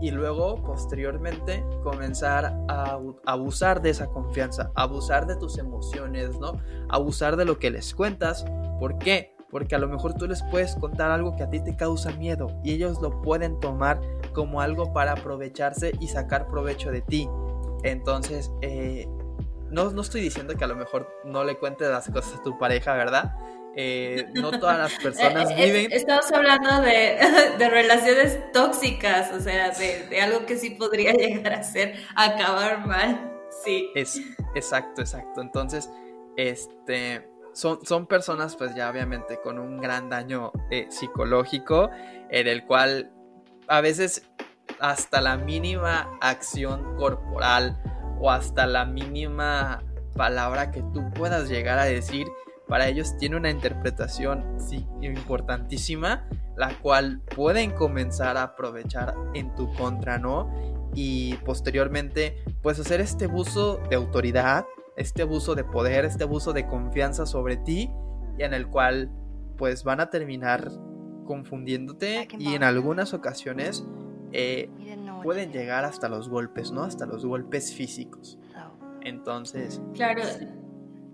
y 0.00 0.10
luego 0.10 0.62
posteriormente 0.62 1.64
comenzar 1.82 2.56
a 2.68 2.98
abusar 3.24 3.80
de 3.82 3.90
esa 3.90 4.06
confianza, 4.06 4.70
abusar 4.74 5.26
de 5.26 5.36
tus 5.36 5.58
emociones, 5.58 6.38
¿no? 6.38 6.56
Abusar 6.88 7.36
de 7.36 7.44
lo 7.44 7.58
que 7.58 7.70
les 7.70 7.94
cuentas. 7.94 8.44
¿Por 8.78 8.98
qué? 8.98 9.34
Porque 9.50 9.74
a 9.74 9.78
lo 9.78 9.88
mejor 9.88 10.14
tú 10.14 10.26
les 10.26 10.42
puedes 10.44 10.74
contar 10.76 11.10
algo 11.10 11.36
que 11.36 11.44
a 11.44 11.50
ti 11.50 11.60
te 11.60 11.76
causa 11.76 12.10
miedo 12.12 12.48
y 12.62 12.72
ellos 12.72 13.00
lo 13.00 13.22
pueden 13.22 13.58
tomar 13.60 14.00
como 14.34 14.60
algo 14.60 14.92
para 14.92 15.12
aprovecharse 15.12 15.92
y 16.00 16.08
sacar 16.08 16.48
provecho 16.48 16.90
de 16.90 17.00
ti. 17.00 17.28
Entonces, 17.82 18.52
eh, 18.60 19.08
no, 19.70 19.90
no 19.90 20.02
estoy 20.02 20.20
diciendo 20.20 20.54
que 20.56 20.64
a 20.64 20.68
lo 20.68 20.76
mejor 20.76 21.08
no 21.24 21.44
le 21.44 21.56
cuentes 21.56 21.88
las 21.88 22.08
cosas 22.10 22.38
a 22.38 22.42
tu 22.42 22.58
pareja, 22.58 22.94
¿verdad? 22.94 23.34
Eh, 23.78 24.26
no 24.32 24.58
todas 24.58 24.78
las 24.78 24.94
personas 24.94 25.54
viven. 25.54 25.92
Estamos 25.92 26.32
hablando 26.32 26.80
de, 26.82 27.68
relaciones 27.68 28.50
tóxicas, 28.52 29.30
o 29.32 29.40
sea, 29.40 29.70
de, 29.70 30.20
algo 30.20 30.46
que 30.46 30.56
sí 30.56 30.70
podría 30.70 31.12
llegar 31.14 31.52
a 31.52 31.62
ser 31.62 31.94
acabar 32.16 32.86
mal. 32.86 33.32
Sí. 33.64 33.90
Es, 33.94 34.18
exacto, 34.54 35.02
exacto. 35.02 35.40
Entonces, 35.40 35.90
este. 36.36 37.28
Son, 37.52 37.78
son 37.86 38.06
personas, 38.06 38.54
pues 38.54 38.74
ya 38.74 38.90
obviamente, 38.90 39.40
con 39.40 39.58
un 39.58 39.80
gran 39.80 40.10
daño 40.10 40.52
eh, 40.70 40.88
psicológico, 40.90 41.88
en 42.28 42.48
el 42.48 42.66
cual 42.66 43.10
a 43.66 43.80
veces 43.80 44.28
hasta 44.78 45.22
la 45.22 45.38
mínima 45.38 46.18
acción 46.20 46.96
corporal 46.96 47.78
o 48.20 48.30
hasta 48.30 48.66
la 48.66 48.84
mínima 48.84 49.82
palabra 50.14 50.70
que 50.70 50.82
tú 50.92 51.10
puedas 51.14 51.48
llegar 51.48 51.78
a 51.78 51.84
decir 51.84 52.26
para 52.68 52.88
ellos 52.88 53.16
tiene 53.16 53.36
una 53.36 53.50
interpretación 53.50 54.44
sí, 54.58 54.86
importantísima, 55.00 56.28
la 56.56 56.76
cual 56.78 57.20
pueden 57.34 57.70
comenzar 57.72 58.36
a 58.36 58.42
aprovechar 58.42 59.14
en 59.34 59.54
tu 59.54 59.72
contra, 59.74 60.18
¿no? 60.18 60.50
Y 60.94 61.34
posteriormente, 61.44 62.42
pues 62.62 62.78
hacer 62.80 63.00
este 63.00 63.26
abuso 63.26 63.80
de 63.90 63.96
autoridad, 63.96 64.66
este 64.96 65.22
abuso 65.22 65.54
de 65.54 65.64
poder, 65.64 66.04
este 66.04 66.24
abuso 66.24 66.52
de 66.52 66.66
confianza 66.66 67.26
sobre 67.26 67.56
ti, 67.56 67.90
y 68.38 68.42
en 68.42 68.54
el 68.54 68.66
cual, 68.68 69.10
pues 69.56 69.84
van 69.84 70.00
a 70.00 70.10
terminar 70.10 70.70
confundiéndote 71.26 72.28
y 72.38 72.54
en 72.54 72.62
algunas 72.62 73.12
ocasiones 73.12 73.84
eh, 74.32 74.70
pueden 75.22 75.52
llegar 75.52 75.84
hasta 75.84 76.08
los 76.08 76.28
golpes, 76.28 76.72
¿no? 76.72 76.84
Hasta 76.84 77.04
los 77.06 77.26
golpes 77.26 77.74
físicos. 77.74 78.38
Entonces... 79.02 79.80
Claro, 79.94 80.22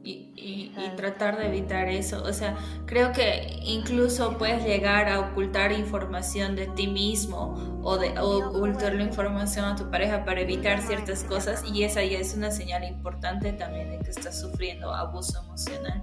y, 0.05 0.73
tratar 0.97 1.39
de 1.39 1.47
evitar 1.47 1.89
eso. 1.89 2.23
O 2.23 2.33
sea, 2.33 2.57
creo 2.87 3.13
que 3.13 3.59
incluso 3.63 4.37
puedes 4.39 4.65
llegar 4.65 5.09
a 5.09 5.21
ocultar 5.21 5.73
información 5.73 6.55
de 6.55 6.67
ti 6.67 6.87
mismo 6.87 7.81
o, 7.83 7.99
de, 7.99 8.19
ocultar 8.19 8.95
la 8.95 9.03
información 9.03 9.65
a 9.65 9.77
tu 9.77 9.91
pareja 9.91 10.25
para 10.25 10.41
evitar 10.41 10.81
ciertas 10.81 11.25
cosas 11.25 11.65
y 11.65 11.83
esa 11.85 12.05
ya 12.05 12.19
es 12.19 12.35
una 12.35 12.51
señal 12.51 12.85
importante 12.85 13.53
también 13.53 13.91
de 13.91 13.99
que 14.01 14.11
estás 14.11 14.41
sufriendo 14.41 14.93
abuso 14.93 15.41
emocional. 15.43 16.03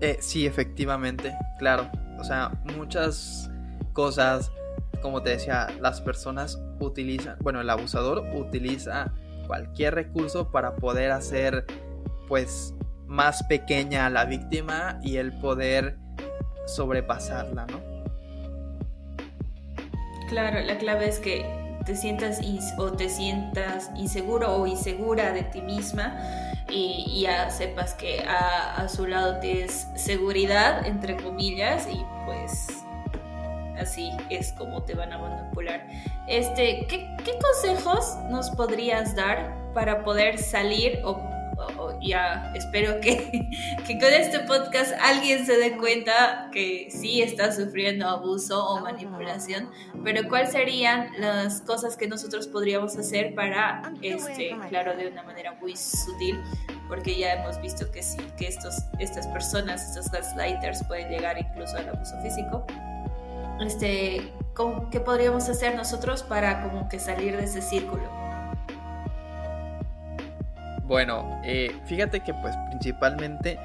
Eh, 0.00 0.18
sí, 0.20 0.46
efectivamente, 0.46 1.34
claro. 1.58 1.90
O 2.18 2.24
sea, 2.24 2.52
muchas 2.76 3.50
cosas, 3.92 4.50
como 5.02 5.22
te 5.22 5.30
decía, 5.30 5.68
las 5.80 6.00
personas 6.00 6.60
utilizan, 6.80 7.36
bueno, 7.40 7.60
el 7.60 7.70
abusador 7.70 8.24
utiliza 8.34 9.12
cualquier 9.46 9.94
recurso 9.94 10.50
para 10.50 10.76
poder 10.76 11.12
hacer 11.12 11.66
pues 12.34 12.74
más 13.06 13.44
pequeña 13.44 14.06
a 14.06 14.10
la 14.10 14.24
víctima 14.24 14.98
y 15.04 15.18
el 15.18 15.32
poder 15.38 15.96
sobrepasarla, 16.66 17.64
¿no? 17.66 17.80
Claro, 20.28 20.60
la 20.62 20.76
clave 20.78 21.06
es 21.06 21.20
que 21.20 21.46
te 21.86 21.94
sientas 21.94 22.40
o 22.76 22.90
te 22.90 23.08
sientas 23.08 23.88
inseguro 23.94 24.52
o 24.56 24.66
insegura 24.66 25.30
de 25.30 25.44
ti 25.44 25.60
misma 25.60 26.18
y, 26.68 27.22
ya 27.22 27.50
sepas 27.50 27.94
que 27.94 28.24
a, 28.26 28.88
su 28.88 29.06
lado 29.06 29.38
tienes 29.38 29.86
seguridad, 29.94 30.84
entre 30.84 31.14
comillas, 31.14 31.86
y 31.88 32.04
pues 32.26 32.66
así 33.78 34.10
es 34.28 34.52
como 34.54 34.82
te 34.82 34.96
van 34.96 35.12
a 35.12 35.18
manipular. 35.18 35.86
Este, 36.26 36.84
¿qué, 36.88 37.16
qué 37.24 37.38
consejos 37.38 38.16
nos 38.28 38.50
podrías 38.50 39.14
dar 39.14 39.54
para 39.72 40.02
poder 40.02 40.38
salir 40.38 40.98
o 41.04 41.33
ya 42.08 42.52
espero 42.54 43.00
que, 43.00 43.48
que, 43.86 43.98
con 43.98 44.12
este 44.12 44.40
podcast 44.40 44.92
alguien 45.00 45.46
se 45.46 45.56
dé 45.56 45.76
cuenta 45.76 46.48
que 46.52 46.88
sí 46.90 47.22
está 47.22 47.52
sufriendo 47.52 48.08
abuso 48.08 48.64
o 48.66 48.80
manipulación, 48.80 49.70
pero 50.02 50.28
cuáles 50.28 50.52
serían 50.52 51.10
las 51.18 51.60
cosas 51.62 51.96
que 51.96 52.06
nosotros 52.06 52.46
podríamos 52.48 52.96
hacer 52.96 53.34
para, 53.34 53.92
este, 54.02 54.56
claro, 54.68 54.96
de 54.96 55.08
una 55.08 55.22
manera 55.22 55.52
muy 55.60 55.76
sutil, 55.76 56.40
porque 56.88 57.18
ya 57.18 57.34
hemos 57.34 57.60
visto 57.60 57.90
que 57.90 58.02
sí, 58.02 58.18
que 58.36 58.48
estos, 58.48 58.74
estas 58.98 59.26
personas, 59.28 59.88
estos 59.88 60.10
gaslighters 60.10 60.84
pueden 60.84 61.08
llegar 61.08 61.38
incluso 61.38 61.76
al 61.76 61.88
abuso 61.88 62.14
físico. 62.22 62.64
Este, 63.60 64.32
¿Qué 64.90 65.00
podríamos 65.00 65.48
hacer 65.48 65.74
nosotros 65.74 66.22
para 66.22 66.62
como 66.62 66.88
que 66.88 66.98
salir 66.98 67.36
de 67.36 67.44
ese 67.44 67.62
círculo? 67.62 68.23
Bueno, 70.86 71.40
eh, 71.44 71.74
fíjate 71.86 72.20
que 72.20 72.34
pues 72.34 72.54
principalmente 72.68 73.58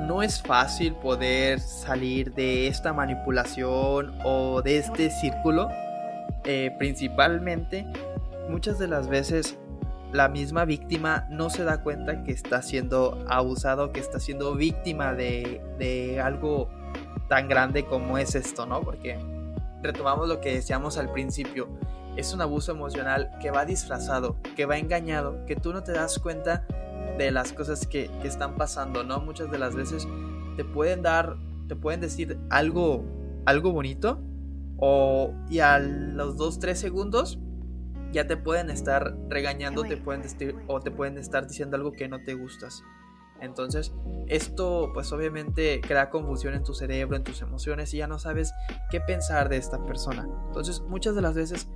no 0.00 0.22
es 0.22 0.42
fácil 0.42 0.94
poder 0.94 1.60
salir 1.60 2.34
de 2.34 2.68
esta 2.68 2.92
manipulación 2.92 4.14
o 4.24 4.60
de 4.62 4.78
este 4.78 5.10
círculo. 5.10 5.68
Eh, 6.44 6.74
principalmente, 6.78 7.86
muchas 8.48 8.78
de 8.78 8.88
las 8.88 9.08
veces 9.08 9.58
la 10.12 10.28
misma 10.28 10.64
víctima 10.64 11.26
no 11.30 11.50
se 11.50 11.64
da 11.64 11.82
cuenta 11.82 12.24
que 12.24 12.32
está 12.32 12.62
siendo 12.62 13.24
abusado, 13.28 13.92
que 13.92 14.00
está 14.00 14.18
siendo 14.18 14.54
víctima 14.54 15.14
de, 15.14 15.62
de 15.78 16.20
algo 16.20 16.68
tan 17.28 17.48
grande 17.48 17.84
como 17.84 18.18
es 18.18 18.34
esto, 18.34 18.66
¿no? 18.66 18.80
Porque 18.80 19.18
retomamos 19.82 20.28
lo 20.28 20.40
que 20.40 20.54
decíamos 20.54 20.98
al 20.98 21.10
principio 21.12 21.68
es 22.16 22.32
un 22.34 22.40
abuso 22.40 22.72
emocional 22.72 23.30
que 23.40 23.50
va 23.50 23.64
disfrazado, 23.64 24.36
que 24.56 24.66
va 24.66 24.78
engañado, 24.78 25.44
que 25.46 25.56
tú 25.56 25.72
no 25.72 25.82
te 25.82 25.92
das 25.92 26.18
cuenta 26.18 26.66
de 27.18 27.30
las 27.30 27.52
cosas 27.52 27.86
que, 27.86 28.10
están 28.24 28.56
pasando, 28.56 29.04
¿no? 29.04 29.20
Muchas 29.20 29.50
de 29.50 29.58
las 29.58 29.74
veces 29.74 30.06
te 30.56 30.64
pueden 30.64 31.02
dar, 31.02 31.36
te 31.68 31.76
pueden 31.76 32.00
decir 32.00 32.38
algo, 32.50 33.04
algo 33.46 33.72
bonito, 33.72 34.20
o 34.78 35.34
y 35.48 35.60
a 35.60 35.78
los 35.78 36.36
2, 36.36 36.58
3 36.58 36.78
segundos 36.78 37.38
ya 38.12 38.26
te 38.26 38.36
pueden 38.36 38.70
estar 38.70 39.16
regañando 39.28 39.82
te 39.82 39.96
pueden 39.96 40.22
o 40.66 40.80
te 40.80 40.90
pueden 40.90 41.18
estar 41.18 41.46
diciendo 41.46 41.76
algo 41.76 41.92
que 41.92 42.08
no 42.08 42.22
te 42.24 42.34
gustas. 42.34 42.82
Entonces, 43.40 43.92
esto 44.26 44.90
pues 44.92 45.12
obviamente 45.12 45.80
crea 45.80 46.10
confusión 46.10 46.54
en 46.54 46.62
tu 46.62 46.74
cerebro, 46.74 47.16
en 47.16 47.24
tus 47.24 47.40
emociones 47.40 47.94
y 47.94 47.98
ya 47.98 48.06
no 48.06 48.18
sabes 48.18 48.52
qué 48.90 49.00
pensar 49.00 49.48
de 49.48 49.56
esta 49.56 49.82
persona. 49.84 50.28
Entonces, 50.48 50.80
muchas 50.80 51.14
de 51.14 51.22
las 51.22 51.34
veces 51.34 51.68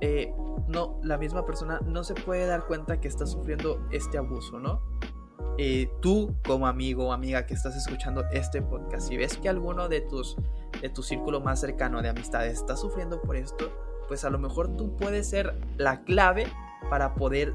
eh, 0.00 0.32
no, 0.68 0.98
la 1.02 1.18
misma 1.18 1.44
persona 1.44 1.80
no 1.84 2.04
se 2.04 2.14
puede 2.14 2.46
dar 2.46 2.66
cuenta 2.66 3.00
que 3.00 3.08
está 3.08 3.26
sufriendo 3.26 3.86
este 3.90 4.18
abuso, 4.18 4.58
¿no? 4.58 4.80
Eh, 5.58 5.90
tú 6.02 6.34
como 6.46 6.66
amigo 6.66 7.08
o 7.08 7.12
amiga 7.12 7.46
que 7.46 7.54
estás 7.54 7.76
escuchando 7.76 8.24
este 8.30 8.60
podcast, 8.60 9.08
si 9.08 9.16
ves 9.16 9.38
que 9.38 9.48
alguno 9.48 9.88
de 9.88 10.02
tus 10.02 10.36
de 10.82 10.90
tu 10.90 11.02
círculo 11.02 11.40
más 11.40 11.60
cercano 11.60 12.02
de 12.02 12.10
amistades 12.10 12.58
está 12.58 12.76
sufriendo 12.76 13.22
por 13.22 13.36
esto, 13.36 13.72
pues 14.08 14.24
a 14.24 14.30
lo 14.30 14.38
mejor 14.38 14.76
tú 14.76 14.94
puedes 14.96 15.28
ser 15.28 15.58
la 15.78 16.02
clave 16.02 16.46
para 16.90 17.14
poder 17.14 17.54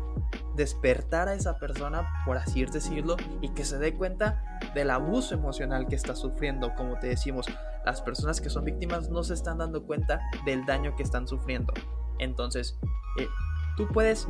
despertar 0.55 1.27
a 1.27 1.33
esa 1.33 1.57
persona, 1.57 2.07
por 2.25 2.38
así 2.38 2.65
decirlo, 2.65 3.17
y 3.41 3.50
que 3.50 3.63
se 3.63 3.77
dé 3.77 3.93
cuenta 3.93 4.60
del 4.74 4.89
abuso 4.89 5.36
emocional 5.36 5.88
que 5.88 5.95
está 5.95 6.15
sufriendo. 6.15 6.74
Como 6.75 6.98
te 7.00 7.07
decimos, 7.07 7.45
las 7.86 8.01
personas 8.01 8.41
que 8.41 8.50
son 8.50 8.65
víctimas 8.65 9.10
no 9.10 9.24
se 9.24 9.33
están 9.33 9.60
dando 9.60 9.83
cuenta 9.86 10.19
del 10.45 10.65
daño 10.65 10.95
que 10.95 11.03
están 11.03 11.27
sufriendo. 11.27 11.74
Entonces, 12.21 12.79
eh, 13.19 13.27
tú 13.75 13.87
puedes 13.89 14.27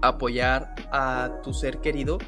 apoyar 0.00 0.74
a 0.92 1.40
tu 1.42 1.52
ser 1.52 1.80
querido 1.80 2.18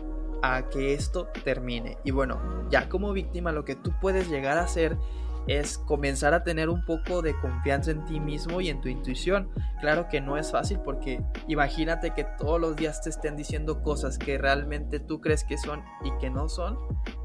a 0.42 0.68
que 0.68 0.92
esto 0.92 1.28
termine. 1.44 1.98
Y 2.04 2.10
bueno, 2.10 2.68
ya 2.70 2.88
como 2.88 3.12
víctima 3.12 3.52
lo 3.52 3.64
que 3.64 3.76
tú 3.76 3.92
puedes 4.00 4.28
llegar 4.28 4.58
a 4.58 4.64
hacer 4.64 4.98
es 5.46 5.78
comenzar 5.78 6.34
a 6.34 6.42
tener 6.42 6.68
un 6.68 6.84
poco 6.84 7.22
de 7.22 7.38
confianza 7.38 7.92
en 7.92 8.04
ti 8.04 8.18
mismo 8.18 8.60
y 8.60 8.68
en 8.68 8.80
tu 8.80 8.88
intuición. 8.88 9.48
Claro 9.80 10.08
que 10.08 10.20
no 10.20 10.36
es 10.36 10.50
fácil 10.50 10.80
porque 10.80 11.22
imagínate 11.46 12.12
que 12.12 12.24
todos 12.24 12.60
los 12.60 12.74
días 12.74 13.00
te 13.02 13.10
estén 13.10 13.36
diciendo 13.36 13.82
cosas 13.82 14.18
que 14.18 14.38
realmente 14.38 14.98
tú 14.98 15.20
crees 15.20 15.44
que 15.44 15.56
son 15.56 15.84
y 16.04 16.10
que 16.18 16.30
no 16.30 16.48
son. 16.48 16.76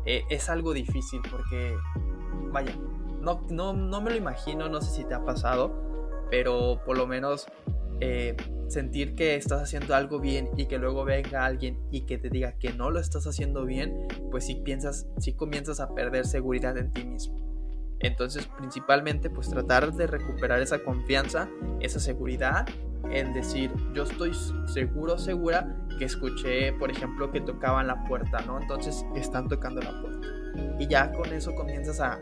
Eh, 0.05 0.23
es 0.29 0.49
algo 0.49 0.73
difícil 0.73 1.21
porque, 1.31 1.75
vaya, 2.51 2.73
no, 3.19 3.41
no, 3.49 3.73
no 3.73 4.01
me 4.01 4.11
lo 4.11 4.17
imagino, 4.17 4.69
no 4.69 4.81
sé 4.81 4.91
si 4.91 5.03
te 5.03 5.15
ha 5.15 5.25
pasado, 5.25 5.90
pero 6.31 6.81
por 6.83 6.97
lo 6.97 7.05
menos 7.05 7.45
eh, 7.99 8.35
sentir 8.67 9.13
que 9.13 9.35
estás 9.35 9.61
haciendo 9.61 9.93
algo 9.93 10.19
bien 10.19 10.49
y 10.57 10.65
que 10.65 10.79
luego 10.79 11.03
venga 11.03 11.45
alguien 11.45 11.77
y 11.91 12.07
que 12.07 12.17
te 12.17 12.29
diga 12.29 12.53
que 12.53 12.73
no 12.73 12.89
lo 12.89 12.99
estás 12.99 13.27
haciendo 13.27 13.65
bien, 13.65 14.07
pues 14.31 14.47
si 14.47 14.55
piensas, 14.55 15.05
si 15.19 15.33
comienzas 15.33 15.79
a 15.79 15.93
perder 15.93 16.25
seguridad 16.25 16.77
en 16.77 16.91
ti 16.91 17.03
mismo. 17.03 17.35
Entonces, 17.99 18.47
principalmente, 18.57 19.29
pues 19.29 19.49
tratar 19.49 19.93
de 19.93 20.07
recuperar 20.07 20.59
esa 20.61 20.83
confianza, 20.83 21.47
esa 21.81 21.99
seguridad 21.99 22.65
en 23.11 23.33
decir, 23.33 23.71
yo 23.93 24.03
estoy 24.03 24.31
seguro, 24.65 25.19
segura 25.19 25.75
que 25.99 26.05
escuché, 26.05 26.73
por 26.73 26.89
ejemplo, 26.89 27.31
que 27.31 27.41
tocaban 27.41 27.85
la 27.85 28.03
puerta, 28.05 28.41
¿no? 28.47 28.59
Entonces, 28.59 29.05
están 29.15 29.47
tocando 29.47 29.81
la 29.81 30.01
puerta. 30.01 30.27
Y 30.79 30.87
ya 30.87 31.11
con 31.11 31.31
eso 31.31 31.53
comienzas 31.53 31.99
a, 31.99 32.19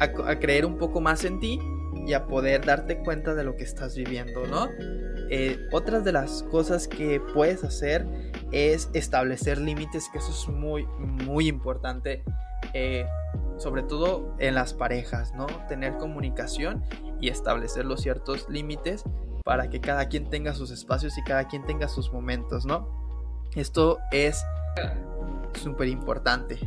a, 0.00 0.38
creer 0.38 0.64
un 0.64 0.78
poco 0.78 1.00
más 1.00 1.24
en 1.24 1.40
ti 1.40 1.60
y 2.08 2.14
a 2.14 2.26
poder 2.26 2.64
darte 2.64 2.96
cuenta 3.00 3.34
de 3.34 3.44
lo 3.44 3.54
que 3.54 3.64
estás 3.64 3.94
viviendo, 3.94 4.46
¿no? 4.46 4.70
Eh, 5.28 5.68
otras 5.72 6.04
de 6.04 6.12
las 6.12 6.42
cosas 6.44 6.88
que 6.88 7.20
puedes 7.34 7.62
hacer 7.64 8.06
es 8.50 8.88
establecer 8.94 9.58
límites, 9.58 10.08
que 10.10 10.16
eso 10.16 10.30
es 10.30 10.48
muy, 10.48 10.86
muy 10.86 11.48
importante. 11.48 12.24
Eh, 12.72 13.06
sobre 13.58 13.82
todo 13.82 14.34
en 14.38 14.54
las 14.54 14.72
parejas, 14.72 15.34
¿no? 15.34 15.46
Tener 15.68 15.98
comunicación 15.98 16.82
y 17.20 17.28
establecer 17.28 17.84
los 17.84 18.00
ciertos 18.00 18.48
límites 18.48 19.04
para 19.44 19.68
que 19.68 19.80
cada 19.80 20.08
quien 20.08 20.30
tenga 20.30 20.54
sus 20.54 20.70
espacios 20.70 21.18
y 21.18 21.22
cada 21.24 21.46
quien 21.46 21.66
tenga 21.66 21.88
sus 21.88 22.10
momentos, 22.10 22.64
¿no? 22.64 22.88
Esto 23.54 23.98
es 24.12 24.42
súper 25.60 25.88
importante. 25.88 26.58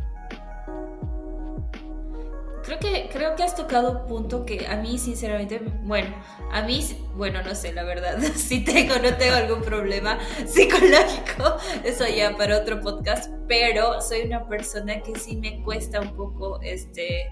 Creo 2.64 2.78
que, 2.80 3.10
creo 3.12 3.36
que 3.36 3.44
has 3.44 3.56
tocado 3.56 3.92
un 3.92 4.08
punto 4.08 4.46
que 4.46 4.68
a 4.68 4.76
mí, 4.76 4.98
sinceramente, 4.98 5.60
bueno, 5.84 6.16
a 6.52 6.62
mí, 6.62 6.86
bueno, 7.16 7.42
no 7.42 7.56
sé, 7.56 7.74
la 7.74 7.84
verdad, 7.84 8.20
si 8.36 8.64
tengo 8.64 8.96
o 8.96 9.00
no 9.00 9.16
tengo 9.18 9.36
algún 9.36 9.62
problema 9.62 10.20
psicológico, 10.46 11.58
eso 11.84 12.06
ya 12.08 12.36
para 12.38 12.58
otro 12.58 12.80
podcast, 12.82 13.32
pero 13.48 14.00
soy 14.02 14.22
una 14.22 14.48
persona 14.48 15.02
que 15.02 15.18
sí 15.18 15.38
me 15.38 15.64
cuesta 15.64 16.02
un 16.02 16.16
poco, 16.16 16.62
este, 16.62 17.30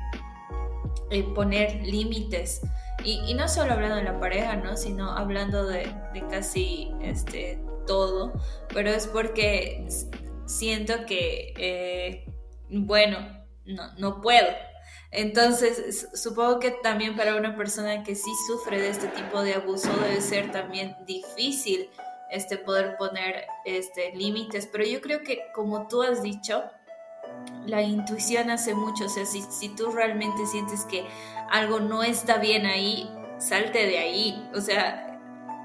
eh, 1.11 1.23
poner 1.35 1.75
límites. 1.83 2.61
Y, 3.03 3.33
no 3.33 3.47
solo 3.47 3.73
hablando 3.73 3.95
de 3.95 4.03
la 4.03 4.19
pareja, 4.19 4.57
¿no? 4.57 4.75
Sino 4.75 5.11
hablando 5.11 5.65
de, 5.65 5.87
de 6.13 6.27
casi, 6.29 6.91
este, 7.01 7.61
todo, 7.87 8.33
pero 8.73 8.89
es 8.89 9.07
porque 9.07 9.87
siento 10.45 11.05
que, 11.05 11.53
eh, 11.57 12.25
bueno, 12.69 13.17
no, 13.65 13.93
no 13.97 14.21
puedo 14.21 14.47
entonces, 15.11 16.07
supongo 16.13 16.59
que 16.59 16.71
también 16.71 17.15
para 17.15 17.35
una 17.35 17.55
persona 17.55 18.03
que 18.03 18.15
sí 18.15 18.31
sufre 18.47 18.79
de 18.79 18.89
este 18.89 19.07
tipo 19.07 19.41
de 19.41 19.55
abuso 19.55 19.89
debe 19.97 20.21
ser 20.21 20.51
también 20.51 20.95
difícil 21.05 21.89
este, 22.29 22.57
poder 22.57 22.95
poner 22.97 23.47
este, 23.65 24.15
límites, 24.15 24.67
pero 24.71 24.85
yo 24.85 25.01
creo 25.01 25.21
que 25.23 25.51
como 25.53 25.87
tú 25.87 26.03
has 26.03 26.21
dicho, 26.21 26.63
la 27.65 27.81
intuición 27.81 28.51
hace 28.51 28.75
mucho, 28.75 29.05
o 29.05 29.09
sea, 29.09 29.25
si, 29.25 29.41
si 29.41 29.69
tú 29.69 29.91
realmente 29.91 30.45
sientes 30.45 30.85
que 30.85 31.05
algo 31.49 31.79
no 31.79 32.03
está 32.03 32.37
bien 32.37 32.67
ahí, 32.67 33.09
salte 33.39 33.87
de 33.87 33.97
ahí, 33.97 34.49
o 34.53 34.61
sea, 34.61 35.19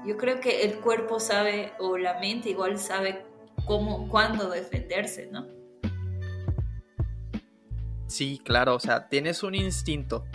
yo 0.05 0.17
creo 0.17 0.39
que 0.39 0.63
el 0.63 0.79
cuerpo 0.79 1.19
sabe, 1.19 1.73
o 1.79 1.97
la 1.97 2.19
mente 2.19 2.49
igual 2.49 2.79
sabe 2.79 3.25
cómo, 3.65 4.07
cuándo 4.09 4.49
defenderse, 4.49 5.27
¿no? 5.27 5.47
Sí, 8.07 8.39
claro, 8.43 8.75
o 8.75 8.79
sea, 8.79 9.09
tienes 9.09 9.43
un 9.43 9.55
instinto 9.55 10.25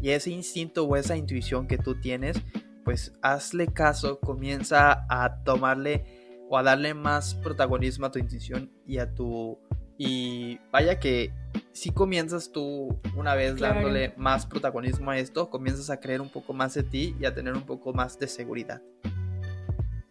y 0.00 0.10
ese 0.10 0.30
instinto 0.30 0.84
o 0.84 0.96
esa 0.96 1.16
intuición 1.16 1.66
que 1.66 1.78
tú 1.78 2.00
tienes, 2.00 2.40
pues 2.84 3.12
hazle 3.22 3.68
caso, 3.68 4.20
comienza 4.20 5.06
a 5.08 5.42
tomarle 5.42 6.04
o 6.48 6.56
a 6.56 6.62
darle 6.62 6.94
más 6.94 7.34
protagonismo 7.34 8.06
a 8.06 8.10
tu 8.10 8.18
intuición 8.18 8.70
y 8.86 8.98
a 8.98 9.12
tu... 9.14 9.58
Y 9.98 10.58
vaya 10.70 11.00
que 11.00 11.32
si 11.72 11.90
comienzas 11.90 12.52
tú 12.52 13.00
una 13.16 13.34
vez 13.34 13.58
dándole 13.58 14.12
más 14.16 14.46
protagonismo 14.46 15.10
a 15.10 15.18
esto, 15.18 15.48
comienzas 15.48 15.90
a 15.90 15.98
creer 16.00 16.20
un 16.20 16.28
poco 16.28 16.52
más 16.52 16.74
de 16.74 16.82
ti 16.82 17.16
y 17.18 17.24
a 17.24 17.34
tener 17.34 17.54
un 17.54 17.62
poco 17.62 17.94
más 17.94 18.18
de 18.18 18.28
seguridad. 18.28 18.82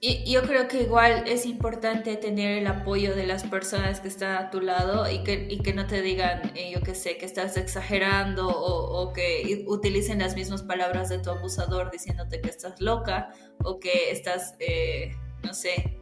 Y 0.01 0.31
yo 0.31 0.43
creo 0.43 0.67
que 0.67 0.83
igual 0.83 1.23
es 1.25 1.45
importante 1.45 2.15
tener 2.17 2.57
el 2.57 2.67
apoyo 2.67 3.15
de 3.15 3.25
las 3.25 3.43
personas 3.43 4.01
que 4.01 4.07
están 4.07 4.35
a 4.35 4.51
tu 4.51 4.59
lado 4.61 5.09
y 5.09 5.23
que, 5.23 5.47
y 5.49 5.59
que 5.59 5.73
no 5.73 5.87
te 5.87 6.01
digan, 6.01 6.51
eh, 6.55 6.71
yo 6.71 6.81
qué 6.81 6.93
sé, 6.93 7.17
que 7.17 7.25
estás 7.25 7.57
exagerando 7.57 8.47
o, 8.47 9.01
o, 9.01 9.13
que 9.13 9.63
utilicen 9.67 10.19
las 10.19 10.35
mismas 10.35 10.63
palabras 10.63 11.09
de 11.09 11.19
tu 11.19 11.29
abusador 11.29 11.91
diciéndote 11.91 12.41
que 12.41 12.49
estás 12.49 12.79
loca 12.81 13.29
o 13.63 13.79
que 13.79 14.11
estás, 14.11 14.55
eh, 14.59 15.15
no 15.43 15.53
sé. 15.53 15.97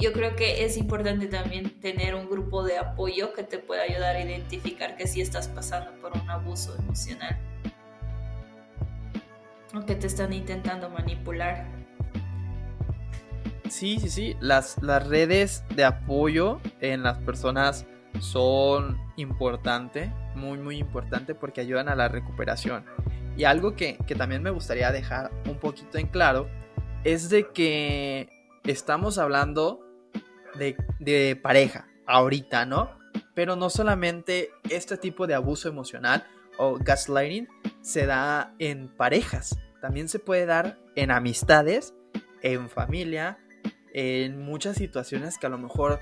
Yo 0.00 0.12
creo 0.12 0.36
que 0.36 0.64
es 0.64 0.76
importante 0.76 1.26
también 1.26 1.80
tener 1.80 2.14
un 2.14 2.28
grupo 2.28 2.62
de 2.62 2.78
apoyo 2.78 3.32
que 3.34 3.42
te 3.42 3.58
pueda 3.58 3.82
ayudar 3.82 4.16
a 4.16 4.22
identificar 4.22 4.96
que 4.96 5.06
sí 5.06 5.20
estás 5.20 5.48
pasando 5.48 6.00
por 6.00 6.12
un 6.12 6.30
abuso 6.30 6.74
emocional 6.76 7.38
o 9.74 9.84
que 9.84 9.94
te 9.94 10.06
están 10.06 10.32
intentando 10.32 10.88
manipular. 10.88 11.75
Sí, 13.68 13.98
sí, 14.00 14.08
sí. 14.08 14.36
Las, 14.40 14.82
las 14.82 15.06
redes 15.06 15.64
de 15.74 15.84
apoyo 15.84 16.60
en 16.80 17.02
las 17.02 17.18
personas 17.18 17.86
son 18.20 18.98
importante, 19.16 20.12
muy, 20.34 20.58
muy 20.58 20.78
importante 20.78 21.34
porque 21.34 21.60
ayudan 21.60 21.88
a 21.88 21.94
la 21.94 22.08
recuperación. 22.08 22.84
Y 23.36 23.44
algo 23.44 23.74
que, 23.76 23.98
también 24.16 24.42
me 24.42 24.50
gustaría 24.50 24.90
dejar 24.92 25.30
un 25.48 25.58
poquito 25.58 25.98
en 25.98 26.06
claro 26.06 26.48
es 27.04 27.28
de 27.28 27.48
que 27.50 28.28
estamos 28.64 29.18
hablando 29.18 29.80
de, 30.58 30.76
de 30.98 31.38
pareja 31.40 31.86
ahorita, 32.06 32.64
¿no? 32.64 32.98
Pero 33.34 33.56
no 33.56 33.68
solamente 33.68 34.50
este 34.70 34.96
tipo 34.96 35.26
de 35.26 35.34
abuso 35.34 35.68
emocional 35.68 36.26
o 36.56 36.78
gaslighting 36.78 37.48
se 37.82 38.06
da 38.06 38.54
en 38.58 38.88
parejas, 38.88 39.58
también 39.82 40.08
se 40.08 40.18
puede 40.18 40.46
dar 40.46 40.78
en 40.94 41.10
amistades, 41.10 41.94
en 42.42 42.70
familia, 42.70 43.38
en 43.96 44.38
muchas 44.38 44.76
situaciones 44.76 45.38
que 45.38 45.46
a 45.46 45.48
lo 45.50 45.56
mejor 45.56 46.00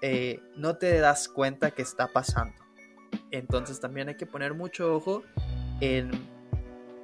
eh, 0.00 0.40
no 0.56 0.76
te 0.78 0.98
das 0.98 1.28
cuenta 1.28 1.72
que 1.72 1.82
está 1.82 2.08
pasando. 2.08 2.56
Entonces 3.30 3.80
también 3.80 4.08
hay 4.08 4.16
que 4.16 4.26
poner 4.26 4.54
mucho 4.54 4.94
ojo 4.94 5.22
en, 5.80 6.10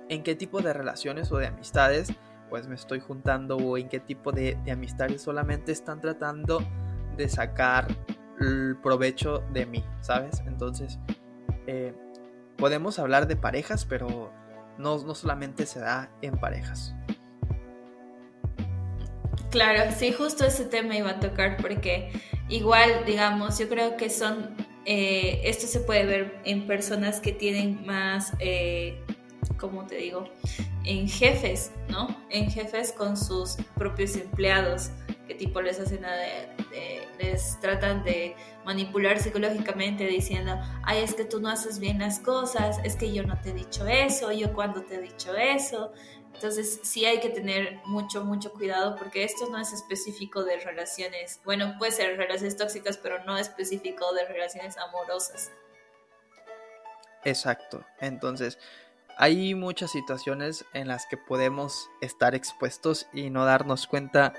en 0.09 0.23
qué 0.23 0.35
tipo 0.35 0.63
de 0.63 0.73
relaciones 0.73 1.31
o 1.31 1.37
de 1.37 1.49
amistades 1.49 2.13
pues 2.49 2.67
me 2.67 2.75
estoy 2.75 3.01
juntando 3.01 3.57
o 3.57 3.79
en 3.79 3.89
qué 3.89 4.01
tipo 4.01 4.33
de, 4.33 4.59
amistades 4.71 5.23
solamente 5.23 5.73
están 5.73 6.01
tratando 6.01 6.61
de 7.17 7.29
sacar 7.29 7.87
el 8.41 8.77
provecho 8.83 9.45
de 9.53 9.67
mí, 9.67 9.85
¿sabes? 10.01 10.43
Entonces 10.47 10.99
eh, 11.67 11.95
podemos 12.57 12.99
hablar 12.99 13.29
de 13.29 13.37
parejas, 13.37 13.85
pero 13.87 14.33
no, 14.79 14.99
no 14.99 15.15
solamente 15.15 15.65
se 15.65 15.81
da 15.81 16.11
en 16.23 16.39
parejas. 16.39 16.95
Claro, 19.51 19.91
sí, 19.99 20.13
justo 20.13 20.45
ese 20.45 20.65
tema 20.65 20.97
iba 20.97 21.11
a 21.11 21.21
tocar 21.21 21.57
porque 21.57 22.13
igual, 22.49 23.05
digamos, 23.05 23.59
yo 23.59 23.69
creo 23.69 23.97
que 23.97 24.09
son, 24.09 24.55
eh, 24.85 25.41
esto 25.45 25.67
se 25.67 25.81
puede 25.81 26.07
ver 26.07 26.41
en 26.45 26.69
personas 26.69 27.21
que 27.21 27.33
tienen 27.33 27.85
más, 27.85 28.33
eh, 28.39 29.03
¿cómo 29.59 29.87
te 29.87 29.97
digo? 29.97 30.29
En 30.85 31.09
jefes, 31.09 31.73
¿no? 31.89 32.17
En 32.31 32.49
jefes 32.49 32.93
con 32.93 33.17
sus 33.17 33.57
propios 33.75 34.15
empleados, 34.15 34.91
que 35.27 35.35
tipo 35.35 35.61
les 35.61 35.81
hacen, 35.81 36.03
les 37.19 37.61
tratan 37.61 38.05
de 38.05 38.37
manipular 38.65 39.19
psicológicamente 39.19 40.07
diciendo, 40.07 40.59
ay, 40.85 41.03
es 41.03 41.15
que 41.15 41.25
tú 41.25 41.41
no 41.41 41.49
haces 41.49 41.81
bien 41.81 41.99
las 41.99 42.21
cosas, 42.21 42.79
es 42.85 42.95
que 42.95 43.13
yo 43.13 43.25
no 43.25 43.37
te 43.41 43.51
he 43.51 43.53
dicho 43.53 43.87
eso, 43.87 44.31
yo 44.31 44.53
cuando 44.53 44.83
te 44.83 44.95
he 44.97 45.01
dicho 45.01 45.35
eso. 45.37 45.93
Entonces 46.41 46.81
sí 46.85 47.05
hay 47.05 47.21
que 47.21 47.29
tener 47.29 47.81
mucho, 47.85 48.25
mucho 48.25 48.51
cuidado 48.51 48.97
porque 48.97 49.25
esto 49.25 49.51
no 49.51 49.59
es 49.59 49.75
específico 49.75 50.43
de 50.43 50.57
relaciones, 50.57 51.39
bueno, 51.45 51.75
puede 51.79 51.93
ser 51.93 52.17
relaciones 52.17 52.57
tóxicas, 52.57 52.97
pero 52.97 53.23
no 53.25 53.37
específico 53.37 54.11
de 54.15 54.25
relaciones 54.25 54.79
amorosas. 54.79 55.51
Exacto. 57.27 57.85
Entonces, 58.01 58.59
hay 59.19 59.55
muchas 59.55 59.91
situaciones 59.91 60.65
en 60.73 60.89
las 60.89 61.05
que 61.05 61.19
podemos 61.19 61.91
estar 62.01 62.35
expuestos 62.35 63.07
y 63.13 63.29
no 63.29 63.45
darnos 63.45 63.87
cuenta 63.87 64.33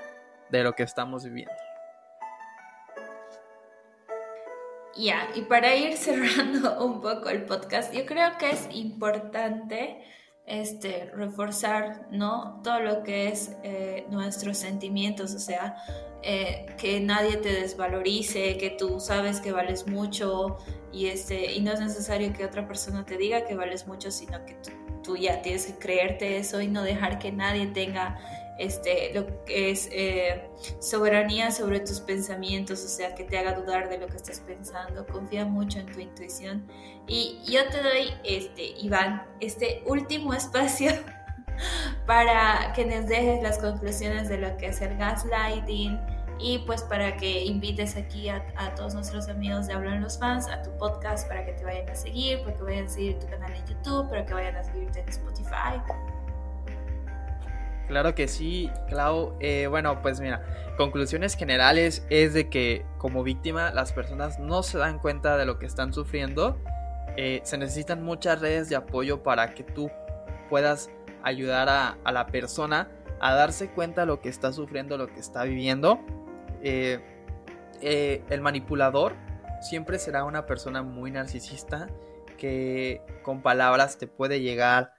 de 0.50 0.64
lo 0.64 0.72
que 0.72 0.82
estamos 0.82 1.22
viviendo. 1.22 1.54
Ya, 4.96 5.28
y 5.36 5.42
para 5.42 5.76
ir 5.76 5.96
cerrando 5.96 6.84
un 6.84 7.00
poco 7.00 7.28
el 7.28 7.44
podcast, 7.44 7.94
yo 7.94 8.04
creo 8.06 8.36
que 8.38 8.50
es 8.50 8.66
importante 8.72 10.04
este, 10.46 11.10
reforzar 11.14 12.08
¿no? 12.10 12.60
todo 12.62 12.80
lo 12.80 13.02
que 13.02 13.28
es 13.28 13.56
eh, 13.62 14.06
nuestros 14.10 14.58
sentimientos, 14.58 15.34
o 15.34 15.38
sea, 15.38 15.76
eh, 16.22 16.66
que 16.78 17.00
nadie 17.00 17.36
te 17.36 17.52
desvalorice, 17.52 18.56
que 18.56 18.70
tú 18.70 19.00
sabes 19.00 19.40
que 19.40 19.52
vales 19.52 19.86
mucho 19.86 20.58
y, 20.92 21.06
este, 21.06 21.52
y 21.52 21.60
no 21.60 21.72
es 21.72 21.80
necesario 21.80 22.32
que 22.32 22.44
otra 22.44 22.66
persona 22.66 23.04
te 23.04 23.16
diga 23.16 23.44
que 23.44 23.54
vales 23.54 23.86
mucho, 23.86 24.10
sino 24.10 24.44
que 24.44 24.56
tú 25.02 25.16
ya 25.16 25.42
tienes 25.42 25.66
que 25.66 25.78
creerte 25.78 26.36
eso 26.36 26.60
y 26.60 26.68
no 26.68 26.82
dejar 26.82 27.18
que 27.18 27.32
nadie 27.32 27.66
tenga 27.66 28.18
este, 28.58 29.12
lo 29.14 29.44
que 29.44 29.70
es 29.70 29.88
eh, 29.92 30.48
soberanía 30.80 31.50
sobre 31.50 31.80
tus 31.80 32.00
pensamientos, 32.00 32.84
o 32.84 32.88
sea, 32.88 33.14
que 33.14 33.24
te 33.24 33.38
haga 33.38 33.54
dudar 33.54 33.88
de 33.88 33.98
lo 33.98 34.06
que 34.06 34.16
estás 34.16 34.40
pensando, 34.40 35.06
confía 35.06 35.44
mucho 35.44 35.78
en 35.78 35.86
tu 35.86 36.00
intuición. 36.00 36.66
Y 37.06 37.40
yo 37.44 37.68
te 37.68 37.82
doy, 37.82 38.14
este, 38.24 38.74
Iván, 38.78 39.26
este 39.40 39.82
último 39.86 40.34
espacio 40.34 40.92
para 42.06 42.72
que 42.74 42.84
nos 42.84 43.06
dejes 43.06 43.42
las 43.42 43.58
conclusiones 43.58 44.28
de 44.28 44.38
lo 44.38 44.56
que 44.56 44.66
es 44.66 44.80
el 44.80 44.96
gaslighting 44.96 45.98
y 46.38 46.58
pues 46.60 46.82
para 46.82 47.16
que 47.16 47.44
invites 47.44 47.96
aquí 47.96 48.28
a, 48.28 48.42
todos 48.74 48.94
nuestros 48.94 49.28
amigos 49.28 49.68
de 49.68 49.74
Hablan 49.74 50.02
los 50.02 50.18
Fans 50.18 50.48
a 50.48 50.60
tu 50.62 50.76
podcast 50.76 51.28
para 51.28 51.44
que 51.44 51.52
te 51.52 51.64
vayan 51.64 51.88
a 51.88 51.94
seguir, 51.94 52.40
para 52.42 52.56
que 52.56 52.62
vayan 52.62 52.84
a 52.86 52.88
seguir 52.88 53.18
tu 53.18 53.26
canal 53.28 53.52
en 53.52 53.64
YouTube, 53.66 54.08
para 54.08 54.26
que 54.26 54.34
vayan 54.34 54.56
a 54.56 54.64
seguirte 54.64 55.00
en 55.00 55.08
Spotify. 55.08 55.80
Claro 57.92 58.14
que 58.14 58.26
sí, 58.26 58.70
Clau. 58.88 59.36
Eh, 59.38 59.66
bueno, 59.66 60.00
pues 60.00 60.18
mira, 60.18 60.42
conclusiones 60.78 61.36
generales 61.36 62.06
es 62.08 62.32
de 62.32 62.48
que 62.48 62.86
como 62.96 63.22
víctima 63.22 63.70
las 63.70 63.92
personas 63.92 64.38
no 64.38 64.62
se 64.62 64.78
dan 64.78 64.98
cuenta 64.98 65.36
de 65.36 65.44
lo 65.44 65.58
que 65.58 65.66
están 65.66 65.92
sufriendo. 65.92 66.58
Eh, 67.18 67.42
se 67.44 67.58
necesitan 67.58 68.02
muchas 68.02 68.40
redes 68.40 68.70
de 68.70 68.76
apoyo 68.76 69.22
para 69.22 69.52
que 69.52 69.62
tú 69.62 69.90
puedas 70.48 70.88
ayudar 71.22 71.68
a, 71.68 71.98
la 72.10 72.26
persona 72.28 72.88
a 73.20 73.34
darse 73.34 73.68
cuenta 73.68 74.00
de 74.00 74.06
lo 74.06 74.22
que 74.22 74.30
está 74.30 74.54
sufriendo, 74.54 74.96
lo 74.96 75.08
que 75.08 75.20
está 75.20 75.44
viviendo. 75.44 76.00
Eh, 76.62 76.98
el 77.82 78.40
manipulador 78.40 79.16
siempre 79.60 79.98
será 79.98 80.24
una 80.24 80.46
persona 80.46 80.82
muy 80.82 81.10
narcisista 81.10 81.88
que 82.38 83.02
con 83.22 83.42
palabras 83.42 83.98
te 83.98 84.06
puede 84.06 84.40
llegar 84.40 84.94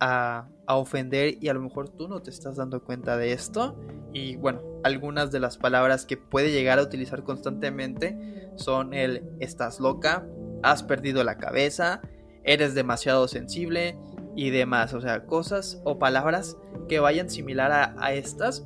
a, 0.00 0.48
ofender 0.66 1.38
y 1.40 1.48
a 1.48 1.54
lo 1.54 1.62
mejor 1.62 1.88
tú 1.88 2.08
no 2.08 2.20
te 2.20 2.30
estás 2.30 2.56
dando 2.56 2.82
cuenta 2.84 3.16
de 3.16 3.32
esto. 3.32 3.76
Y 4.12 4.36
bueno, 4.36 4.60
algunas 4.84 5.30
de 5.30 5.40
las 5.40 5.56
palabras 5.56 6.04
que 6.04 6.16
puede 6.16 6.52
llegar 6.52 6.78
a 6.78 6.82
utilizar 6.82 7.24
constantemente 7.24 8.50
son 8.56 8.92
el 8.92 9.24
estás 9.40 9.80
loca, 9.80 10.26
has 10.62 10.82
perdido 10.82 11.24
la 11.24 11.38
cabeza, 11.38 12.02
eres 12.44 12.74
demasiado 12.74 13.28
sensible 13.28 13.98
y 14.36 14.50
demás. 14.50 14.92
O 14.92 15.00
sea, 15.00 15.24
cosas 15.24 15.80
o 15.84 15.98
palabras 15.98 16.58
que 16.88 17.00
vayan 17.00 17.30
similar 17.30 17.94
a, 17.98 18.12
estas 18.12 18.64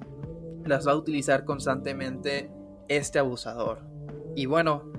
las 0.65 0.87
va 0.87 0.93
a 0.93 0.97
utilizar 0.97 1.45
constantemente 1.45 2.51
este 2.89 3.21
abusador. 3.21 3.81
Y 4.35 4.47
bueno, 4.47 4.91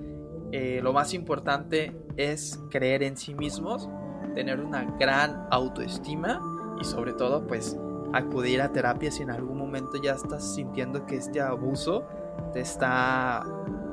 eh, 0.51 0.79
lo 0.81 0.93
más 0.93 1.13
importante 1.13 1.95
es 2.15 2.59
creer 2.69 3.03
en 3.03 3.17
sí 3.17 3.33
mismos 3.33 3.89
tener 4.33 4.59
una 4.59 4.83
gran 4.99 5.47
autoestima 5.51 6.41
y 6.79 6.83
sobre 6.83 7.13
todo 7.13 7.45
pues 7.45 7.77
acudir 8.13 8.61
a 8.61 8.71
terapia 8.71 9.11
si 9.11 9.23
en 9.23 9.31
algún 9.31 9.57
momento 9.57 9.97
ya 10.01 10.13
estás 10.13 10.55
sintiendo 10.55 11.05
que 11.05 11.17
este 11.17 11.41
abuso 11.41 12.03
te 12.53 12.61
está 12.61 13.43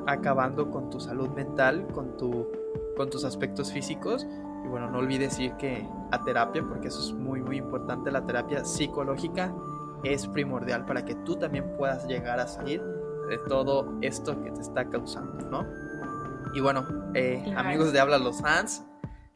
acabando 0.07 0.69
con 0.69 0.89
tu 0.89 0.99
salud 0.99 1.29
mental, 1.29 1.87
con, 1.93 2.17
tu, 2.17 2.47
con 2.95 3.09
tus 3.09 3.23
aspectos 3.23 3.71
físicos. 3.71 4.27
Y 4.63 4.67
bueno, 4.67 4.89
no 4.91 4.99
olvides 4.99 5.39
ir 5.39 5.53
que 5.53 5.87
a 6.11 6.23
terapia 6.23 6.63
porque 6.67 6.89
eso 6.89 6.99
es 6.99 7.13
muy 7.13 7.41
muy 7.41 7.57
importante. 7.57 8.11
La 8.11 8.25
terapia 8.25 8.63
psicológica 8.63 9.53
es 10.03 10.27
primordial 10.27 10.85
para 10.85 11.03
que 11.03 11.15
tú 11.15 11.35
también 11.35 11.75
puedas 11.77 12.07
llegar 12.07 12.39
a 12.39 12.47
salir 12.47 12.81
de 13.27 13.37
todo 13.47 13.93
esto 14.01 14.41
que 14.43 14.51
te 14.51 14.61
está 14.61 14.85
causando, 14.89 15.49
¿no? 15.49 15.65
Y 16.53 16.59
bueno, 16.59 16.85
eh, 17.13 17.53
amigos 17.55 17.93
de 17.93 17.99
Habla 17.99 18.17
los 18.17 18.41
Fans, 18.41 18.83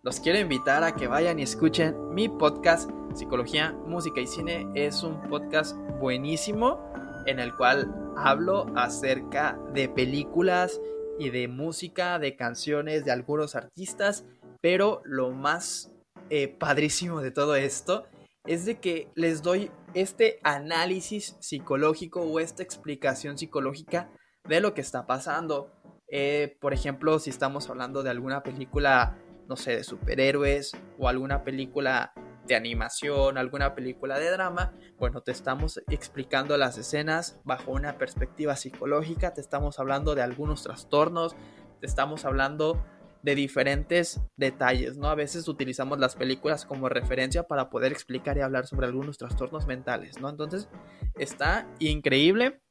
los 0.06 0.20
quiero 0.20 0.38
invitar 0.38 0.84
a 0.84 0.94
que 0.94 1.08
vayan 1.08 1.40
y 1.40 1.42
escuchen 1.42 2.14
mi 2.14 2.30
podcast 2.30 2.92
Psicología, 3.16 3.72
Música 3.88 4.22
y 4.22 4.28
Cine. 4.28 4.68
Es 4.76 5.02
un 5.02 5.20
podcast 5.30 5.76
buenísimo 6.00 6.80
en 7.26 7.40
el 7.40 7.56
cual 7.56 7.92
hablo 8.16 8.68
acerca 8.76 9.60
de 9.74 9.90
películas 9.90 10.80
y 11.18 11.32
de 11.32 11.48
música, 11.48 12.20
de 12.20 12.36
canciones 12.36 13.04
de 13.04 13.14
algunos 13.14 13.56
artistas, 13.56 14.26
pero 14.62 15.02
lo 15.06 15.32
más 15.32 15.92
eh, 16.30 16.50
padrísimo 16.50 17.22
de 17.22 17.32
todo 17.32 17.56
esto 17.56 18.06
es 18.46 18.66
de 18.66 18.80
que 18.80 19.10
les 19.16 19.42
doy 19.42 19.72
este 19.96 20.40
análisis 20.44 21.36
psicológico 21.40 22.22
o 22.22 22.40
esta 22.40 22.62
explicación 22.62 23.40
psicológica 23.40 24.12
de 24.48 24.60
lo 24.60 24.76
que 24.76 24.82
está 24.82 25.08
pasando. 25.08 25.72
Eh, 26.08 26.60
por 26.62 26.74
ejemplo, 26.74 27.18
si 27.18 27.32
estamos 27.32 27.68
hablando 27.72 28.04
de 28.04 28.12
alguna 28.12 28.44
película 28.44 29.18
no 29.48 29.56
sé, 29.56 29.76
de 29.76 29.84
superhéroes 29.84 30.72
o 30.98 31.08
alguna 31.08 31.44
película 31.44 32.14
de 32.48 32.56
animación, 32.56 33.38
alguna 33.38 33.74
película 33.74 34.20
de 34.20 34.30
drama, 34.30 34.74
bueno, 34.98 35.22
te 35.22 35.32
estamos 35.32 35.82
explicando 35.90 36.58
las 36.58 36.78
escenas 36.78 37.40
bajo 37.44 37.72
una 37.72 37.98
perspectiva 37.98 38.56
psicológica, 38.56 39.34
te 39.34 39.42
estamos 39.42 39.80
hablando 39.80 40.16
de 40.16 40.22
algunos 40.22 40.64
trastornos, 40.64 41.36
te 41.80 41.88
estamos 41.88 42.24
hablando 42.26 42.84
de 43.24 43.34
diferentes 43.34 44.22
detalles, 44.38 44.98
¿no? 44.98 45.08
A 45.10 45.16
veces 45.16 45.48
utilizamos 45.48 45.98
las 45.98 46.16
películas 46.16 46.66
como 46.66 46.90
referencia 46.90 47.48
para 47.48 47.72
poder 47.72 47.92
explicar 47.92 48.38
y 48.38 48.42
hablar 48.42 48.68
sobre 48.68 48.86
algunos 48.86 49.18
trastornos 49.18 49.66
mentales, 49.66 50.22
¿no? 50.22 50.30
Entonces, 50.30 50.70
está 51.18 51.68
increíble 51.80 52.62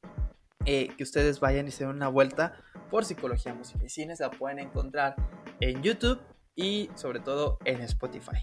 eh, 0.65 0.89
que 0.97 1.03
ustedes 1.03 1.41
vayan 1.41 1.67
y 1.67 1.71
se 1.71 1.85
den 1.85 1.93
una 1.93 2.07
vuelta 2.07 2.63
por 2.89 3.03
Psicología, 3.03 3.53
Música 3.53 3.83
y 3.83 3.89
Cine, 3.89 4.15
se 4.15 4.23
la 4.23 4.31
pueden 4.31 4.59
encontrar 4.59 5.15
en 5.59 5.83
YouTube 5.83 6.21
y 6.55 6.89
sobre 6.95 7.19
todo 7.19 7.57
en 7.65 7.81
Spotify. 7.81 8.37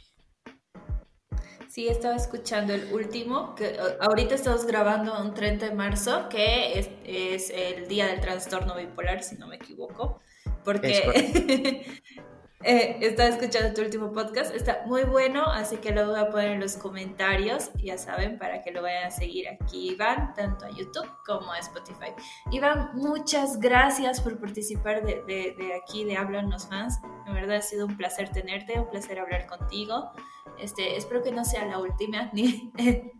Sí, 1.68 1.88
estaba 1.88 2.16
escuchando 2.16 2.74
el 2.74 2.92
último, 2.92 3.54
que 3.54 3.78
ahorita 4.00 4.34
estamos 4.34 4.66
grabando 4.66 5.18
un 5.18 5.32
30 5.32 5.70
de 5.70 5.74
marzo, 5.74 6.28
que 6.28 6.78
es, 6.78 6.90
es 7.04 7.48
el 7.48 7.88
día 7.88 8.08
del 8.08 8.20
trastorno 8.20 8.76
bipolar, 8.76 9.22
si 9.22 9.36
no 9.36 9.46
me 9.46 9.56
equivoco, 9.56 10.20
porque 10.64 11.86
Eh, 12.64 12.98
estaba 13.00 13.28
escuchando 13.28 13.74
tu 13.74 13.82
último 13.82 14.12
podcast, 14.12 14.54
está 14.54 14.82
muy 14.86 15.02
bueno, 15.02 15.44
así 15.46 15.78
que 15.78 15.90
lo 15.90 16.06
voy 16.06 16.20
a 16.20 16.30
poner 16.30 16.52
en 16.52 16.60
los 16.60 16.76
comentarios, 16.76 17.70
ya 17.82 17.98
saben, 17.98 18.38
para 18.38 18.62
que 18.62 18.70
lo 18.70 18.82
vayan 18.82 19.06
a 19.06 19.10
seguir 19.10 19.48
aquí, 19.48 19.90
Iván, 19.90 20.32
tanto 20.34 20.66
a 20.66 20.70
YouTube 20.70 21.08
como 21.26 21.52
a 21.52 21.58
Spotify. 21.58 22.12
Iván, 22.52 22.90
muchas 22.94 23.58
gracias 23.58 24.20
por 24.20 24.38
participar 24.38 25.04
de, 25.04 25.72
aquí, 25.82 26.04
de 26.04 26.16
Hablan 26.16 26.50
los 26.50 26.68
Fans. 26.68 27.00
De 27.26 27.32
verdad 27.32 27.56
ha 27.56 27.62
sido 27.62 27.86
un 27.86 27.96
placer 27.96 28.28
tenerte, 28.28 28.78
un 28.78 28.88
placer 28.88 29.18
hablar 29.18 29.46
contigo. 29.46 30.12
Este, 30.58 30.96
espero 30.96 31.22
que 31.22 31.32
no 31.32 31.44
sea 31.44 31.64
la 31.66 31.78
última 31.78 32.30
ni 32.32 32.72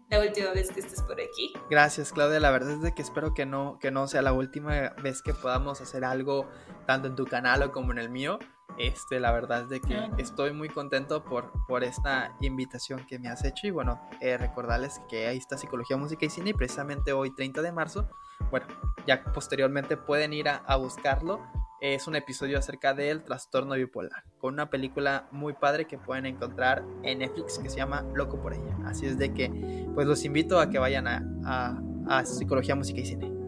la 0.09 0.21
última 0.21 0.51
vez 0.51 0.71
que 0.71 0.81
estés 0.81 1.03
por 1.03 1.21
aquí. 1.21 1.53
Gracias, 1.69 2.13
Claudia. 2.13 2.39
La 2.39 2.53
verdad 2.53 2.73
es 2.73 2.83
de 2.83 2.95
que 2.95 3.03
espero 3.03 3.35
que 3.35 3.47
no, 3.47 3.79
que 3.81 3.91
no 3.91 4.07
sea 4.07 4.23
la 4.23 4.33
última 4.33 4.91
vez 5.03 5.23
que 5.23 5.35
podamos 5.35 5.81
hacer 5.81 6.05
algo 6.05 6.49
tanto 6.87 7.09
en 7.09 7.17
tu 7.17 7.27
canal 7.27 7.63
o 7.63 7.73
como 7.73 7.91
en 7.91 7.99
el 7.99 8.11
mío 8.11 8.39
Este, 8.79 9.21
la 9.21 9.33
verdad 9.33 9.63
es 9.63 9.69
de 9.69 9.81
que 9.81 10.11
estoy 10.19 10.53
muy 10.53 10.69
contento 10.69 11.25
por, 11.25 11.53
por 11.67 11.85
esta 11.85 12.35
invitación 12.41 13.05
que 13.07 13.19
me 13.19 13.29
has 13.29 13.45
hecho 13.45 13.67
y 13.67 13.71
bueno, 13.71 14.01
eh, 14.21 14.37
recordarles 14.39 15.01
que 15.09 15.27
ahí 15.27 15.39
está 15.39 15.57
Psicología, 15.57 15.97
Música 15.97 16.27
y 16.27 16.31
Cine 16.31 16.51
y 16.51 16.55
precisamente 16.55 17.13
hoy 17.13 17.35
30 17.35 17.63
de 17.63 17.73
marzo, 17.73 18.09
bueno, 18.51 18.67
ya 19.07 19.23
posteriormente 19.25 19.97
pueden 19.97 20.33
ir 20.33 20.49
a, 20.49 20.57
a 20.57 20.77
buscarlo. 20.77 21.41
Es 21.81 22.07
un 22.07 22.15
episodio 22.15 22.59
acerca 22.59 22.95
del 22.95 23.25
trastorno 23.25 23.75
bipolar, 23.75 24.23
con 24.39 24.55
una 24.55 24.71
película 24.71 25.27
muy 25.33 25.53
padre 25.53 25.87
que 25.87 25.99
pueden 25.99 26.27
encontrar 26.27 26.85
en 27.03 27.19
Netflix 27.19 27.59
que 27.59 27.69
se 27.69 27.79
llama 27.79 28.03
Loco 28.15 28.41
por 28.41 28.55
ella. 28.55 28.77
Así 28.87 29.07
es 29.07 29.19
de 29.19 29.35
que, 29.35 29.89
pues 29.93 30.07
los 30.07 30.25
invito 30.25 30.61
a 30.61 30.71
que 30.71 30.79
vayan 30.79 31.09
a, 31.09 31.25
a, 31.45 32.19
a 32.19 32.25
Psicología, 32.25 32.77
Música 32.77 33.01
y 33.01 33.07
Cine. 33.07 33.42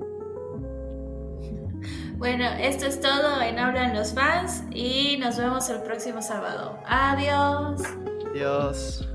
Bueno, 2.16 2.44
esto 2.58 2.86
es 2.86 3.00
todo 3.00 3.42
en 3.42 3.58
Hablan 3.58 3.94
los 3.94 4.12
fans 4.14 4.62
y 4.70 5.16
nos 5.18 5.36
vemos 5.36 5.68
el 5.68 5.82
próximo 5.82 6.22
sábado. 6.22 6.78
Adiós. 6.86 7.82
Adiós. 8.30 9.08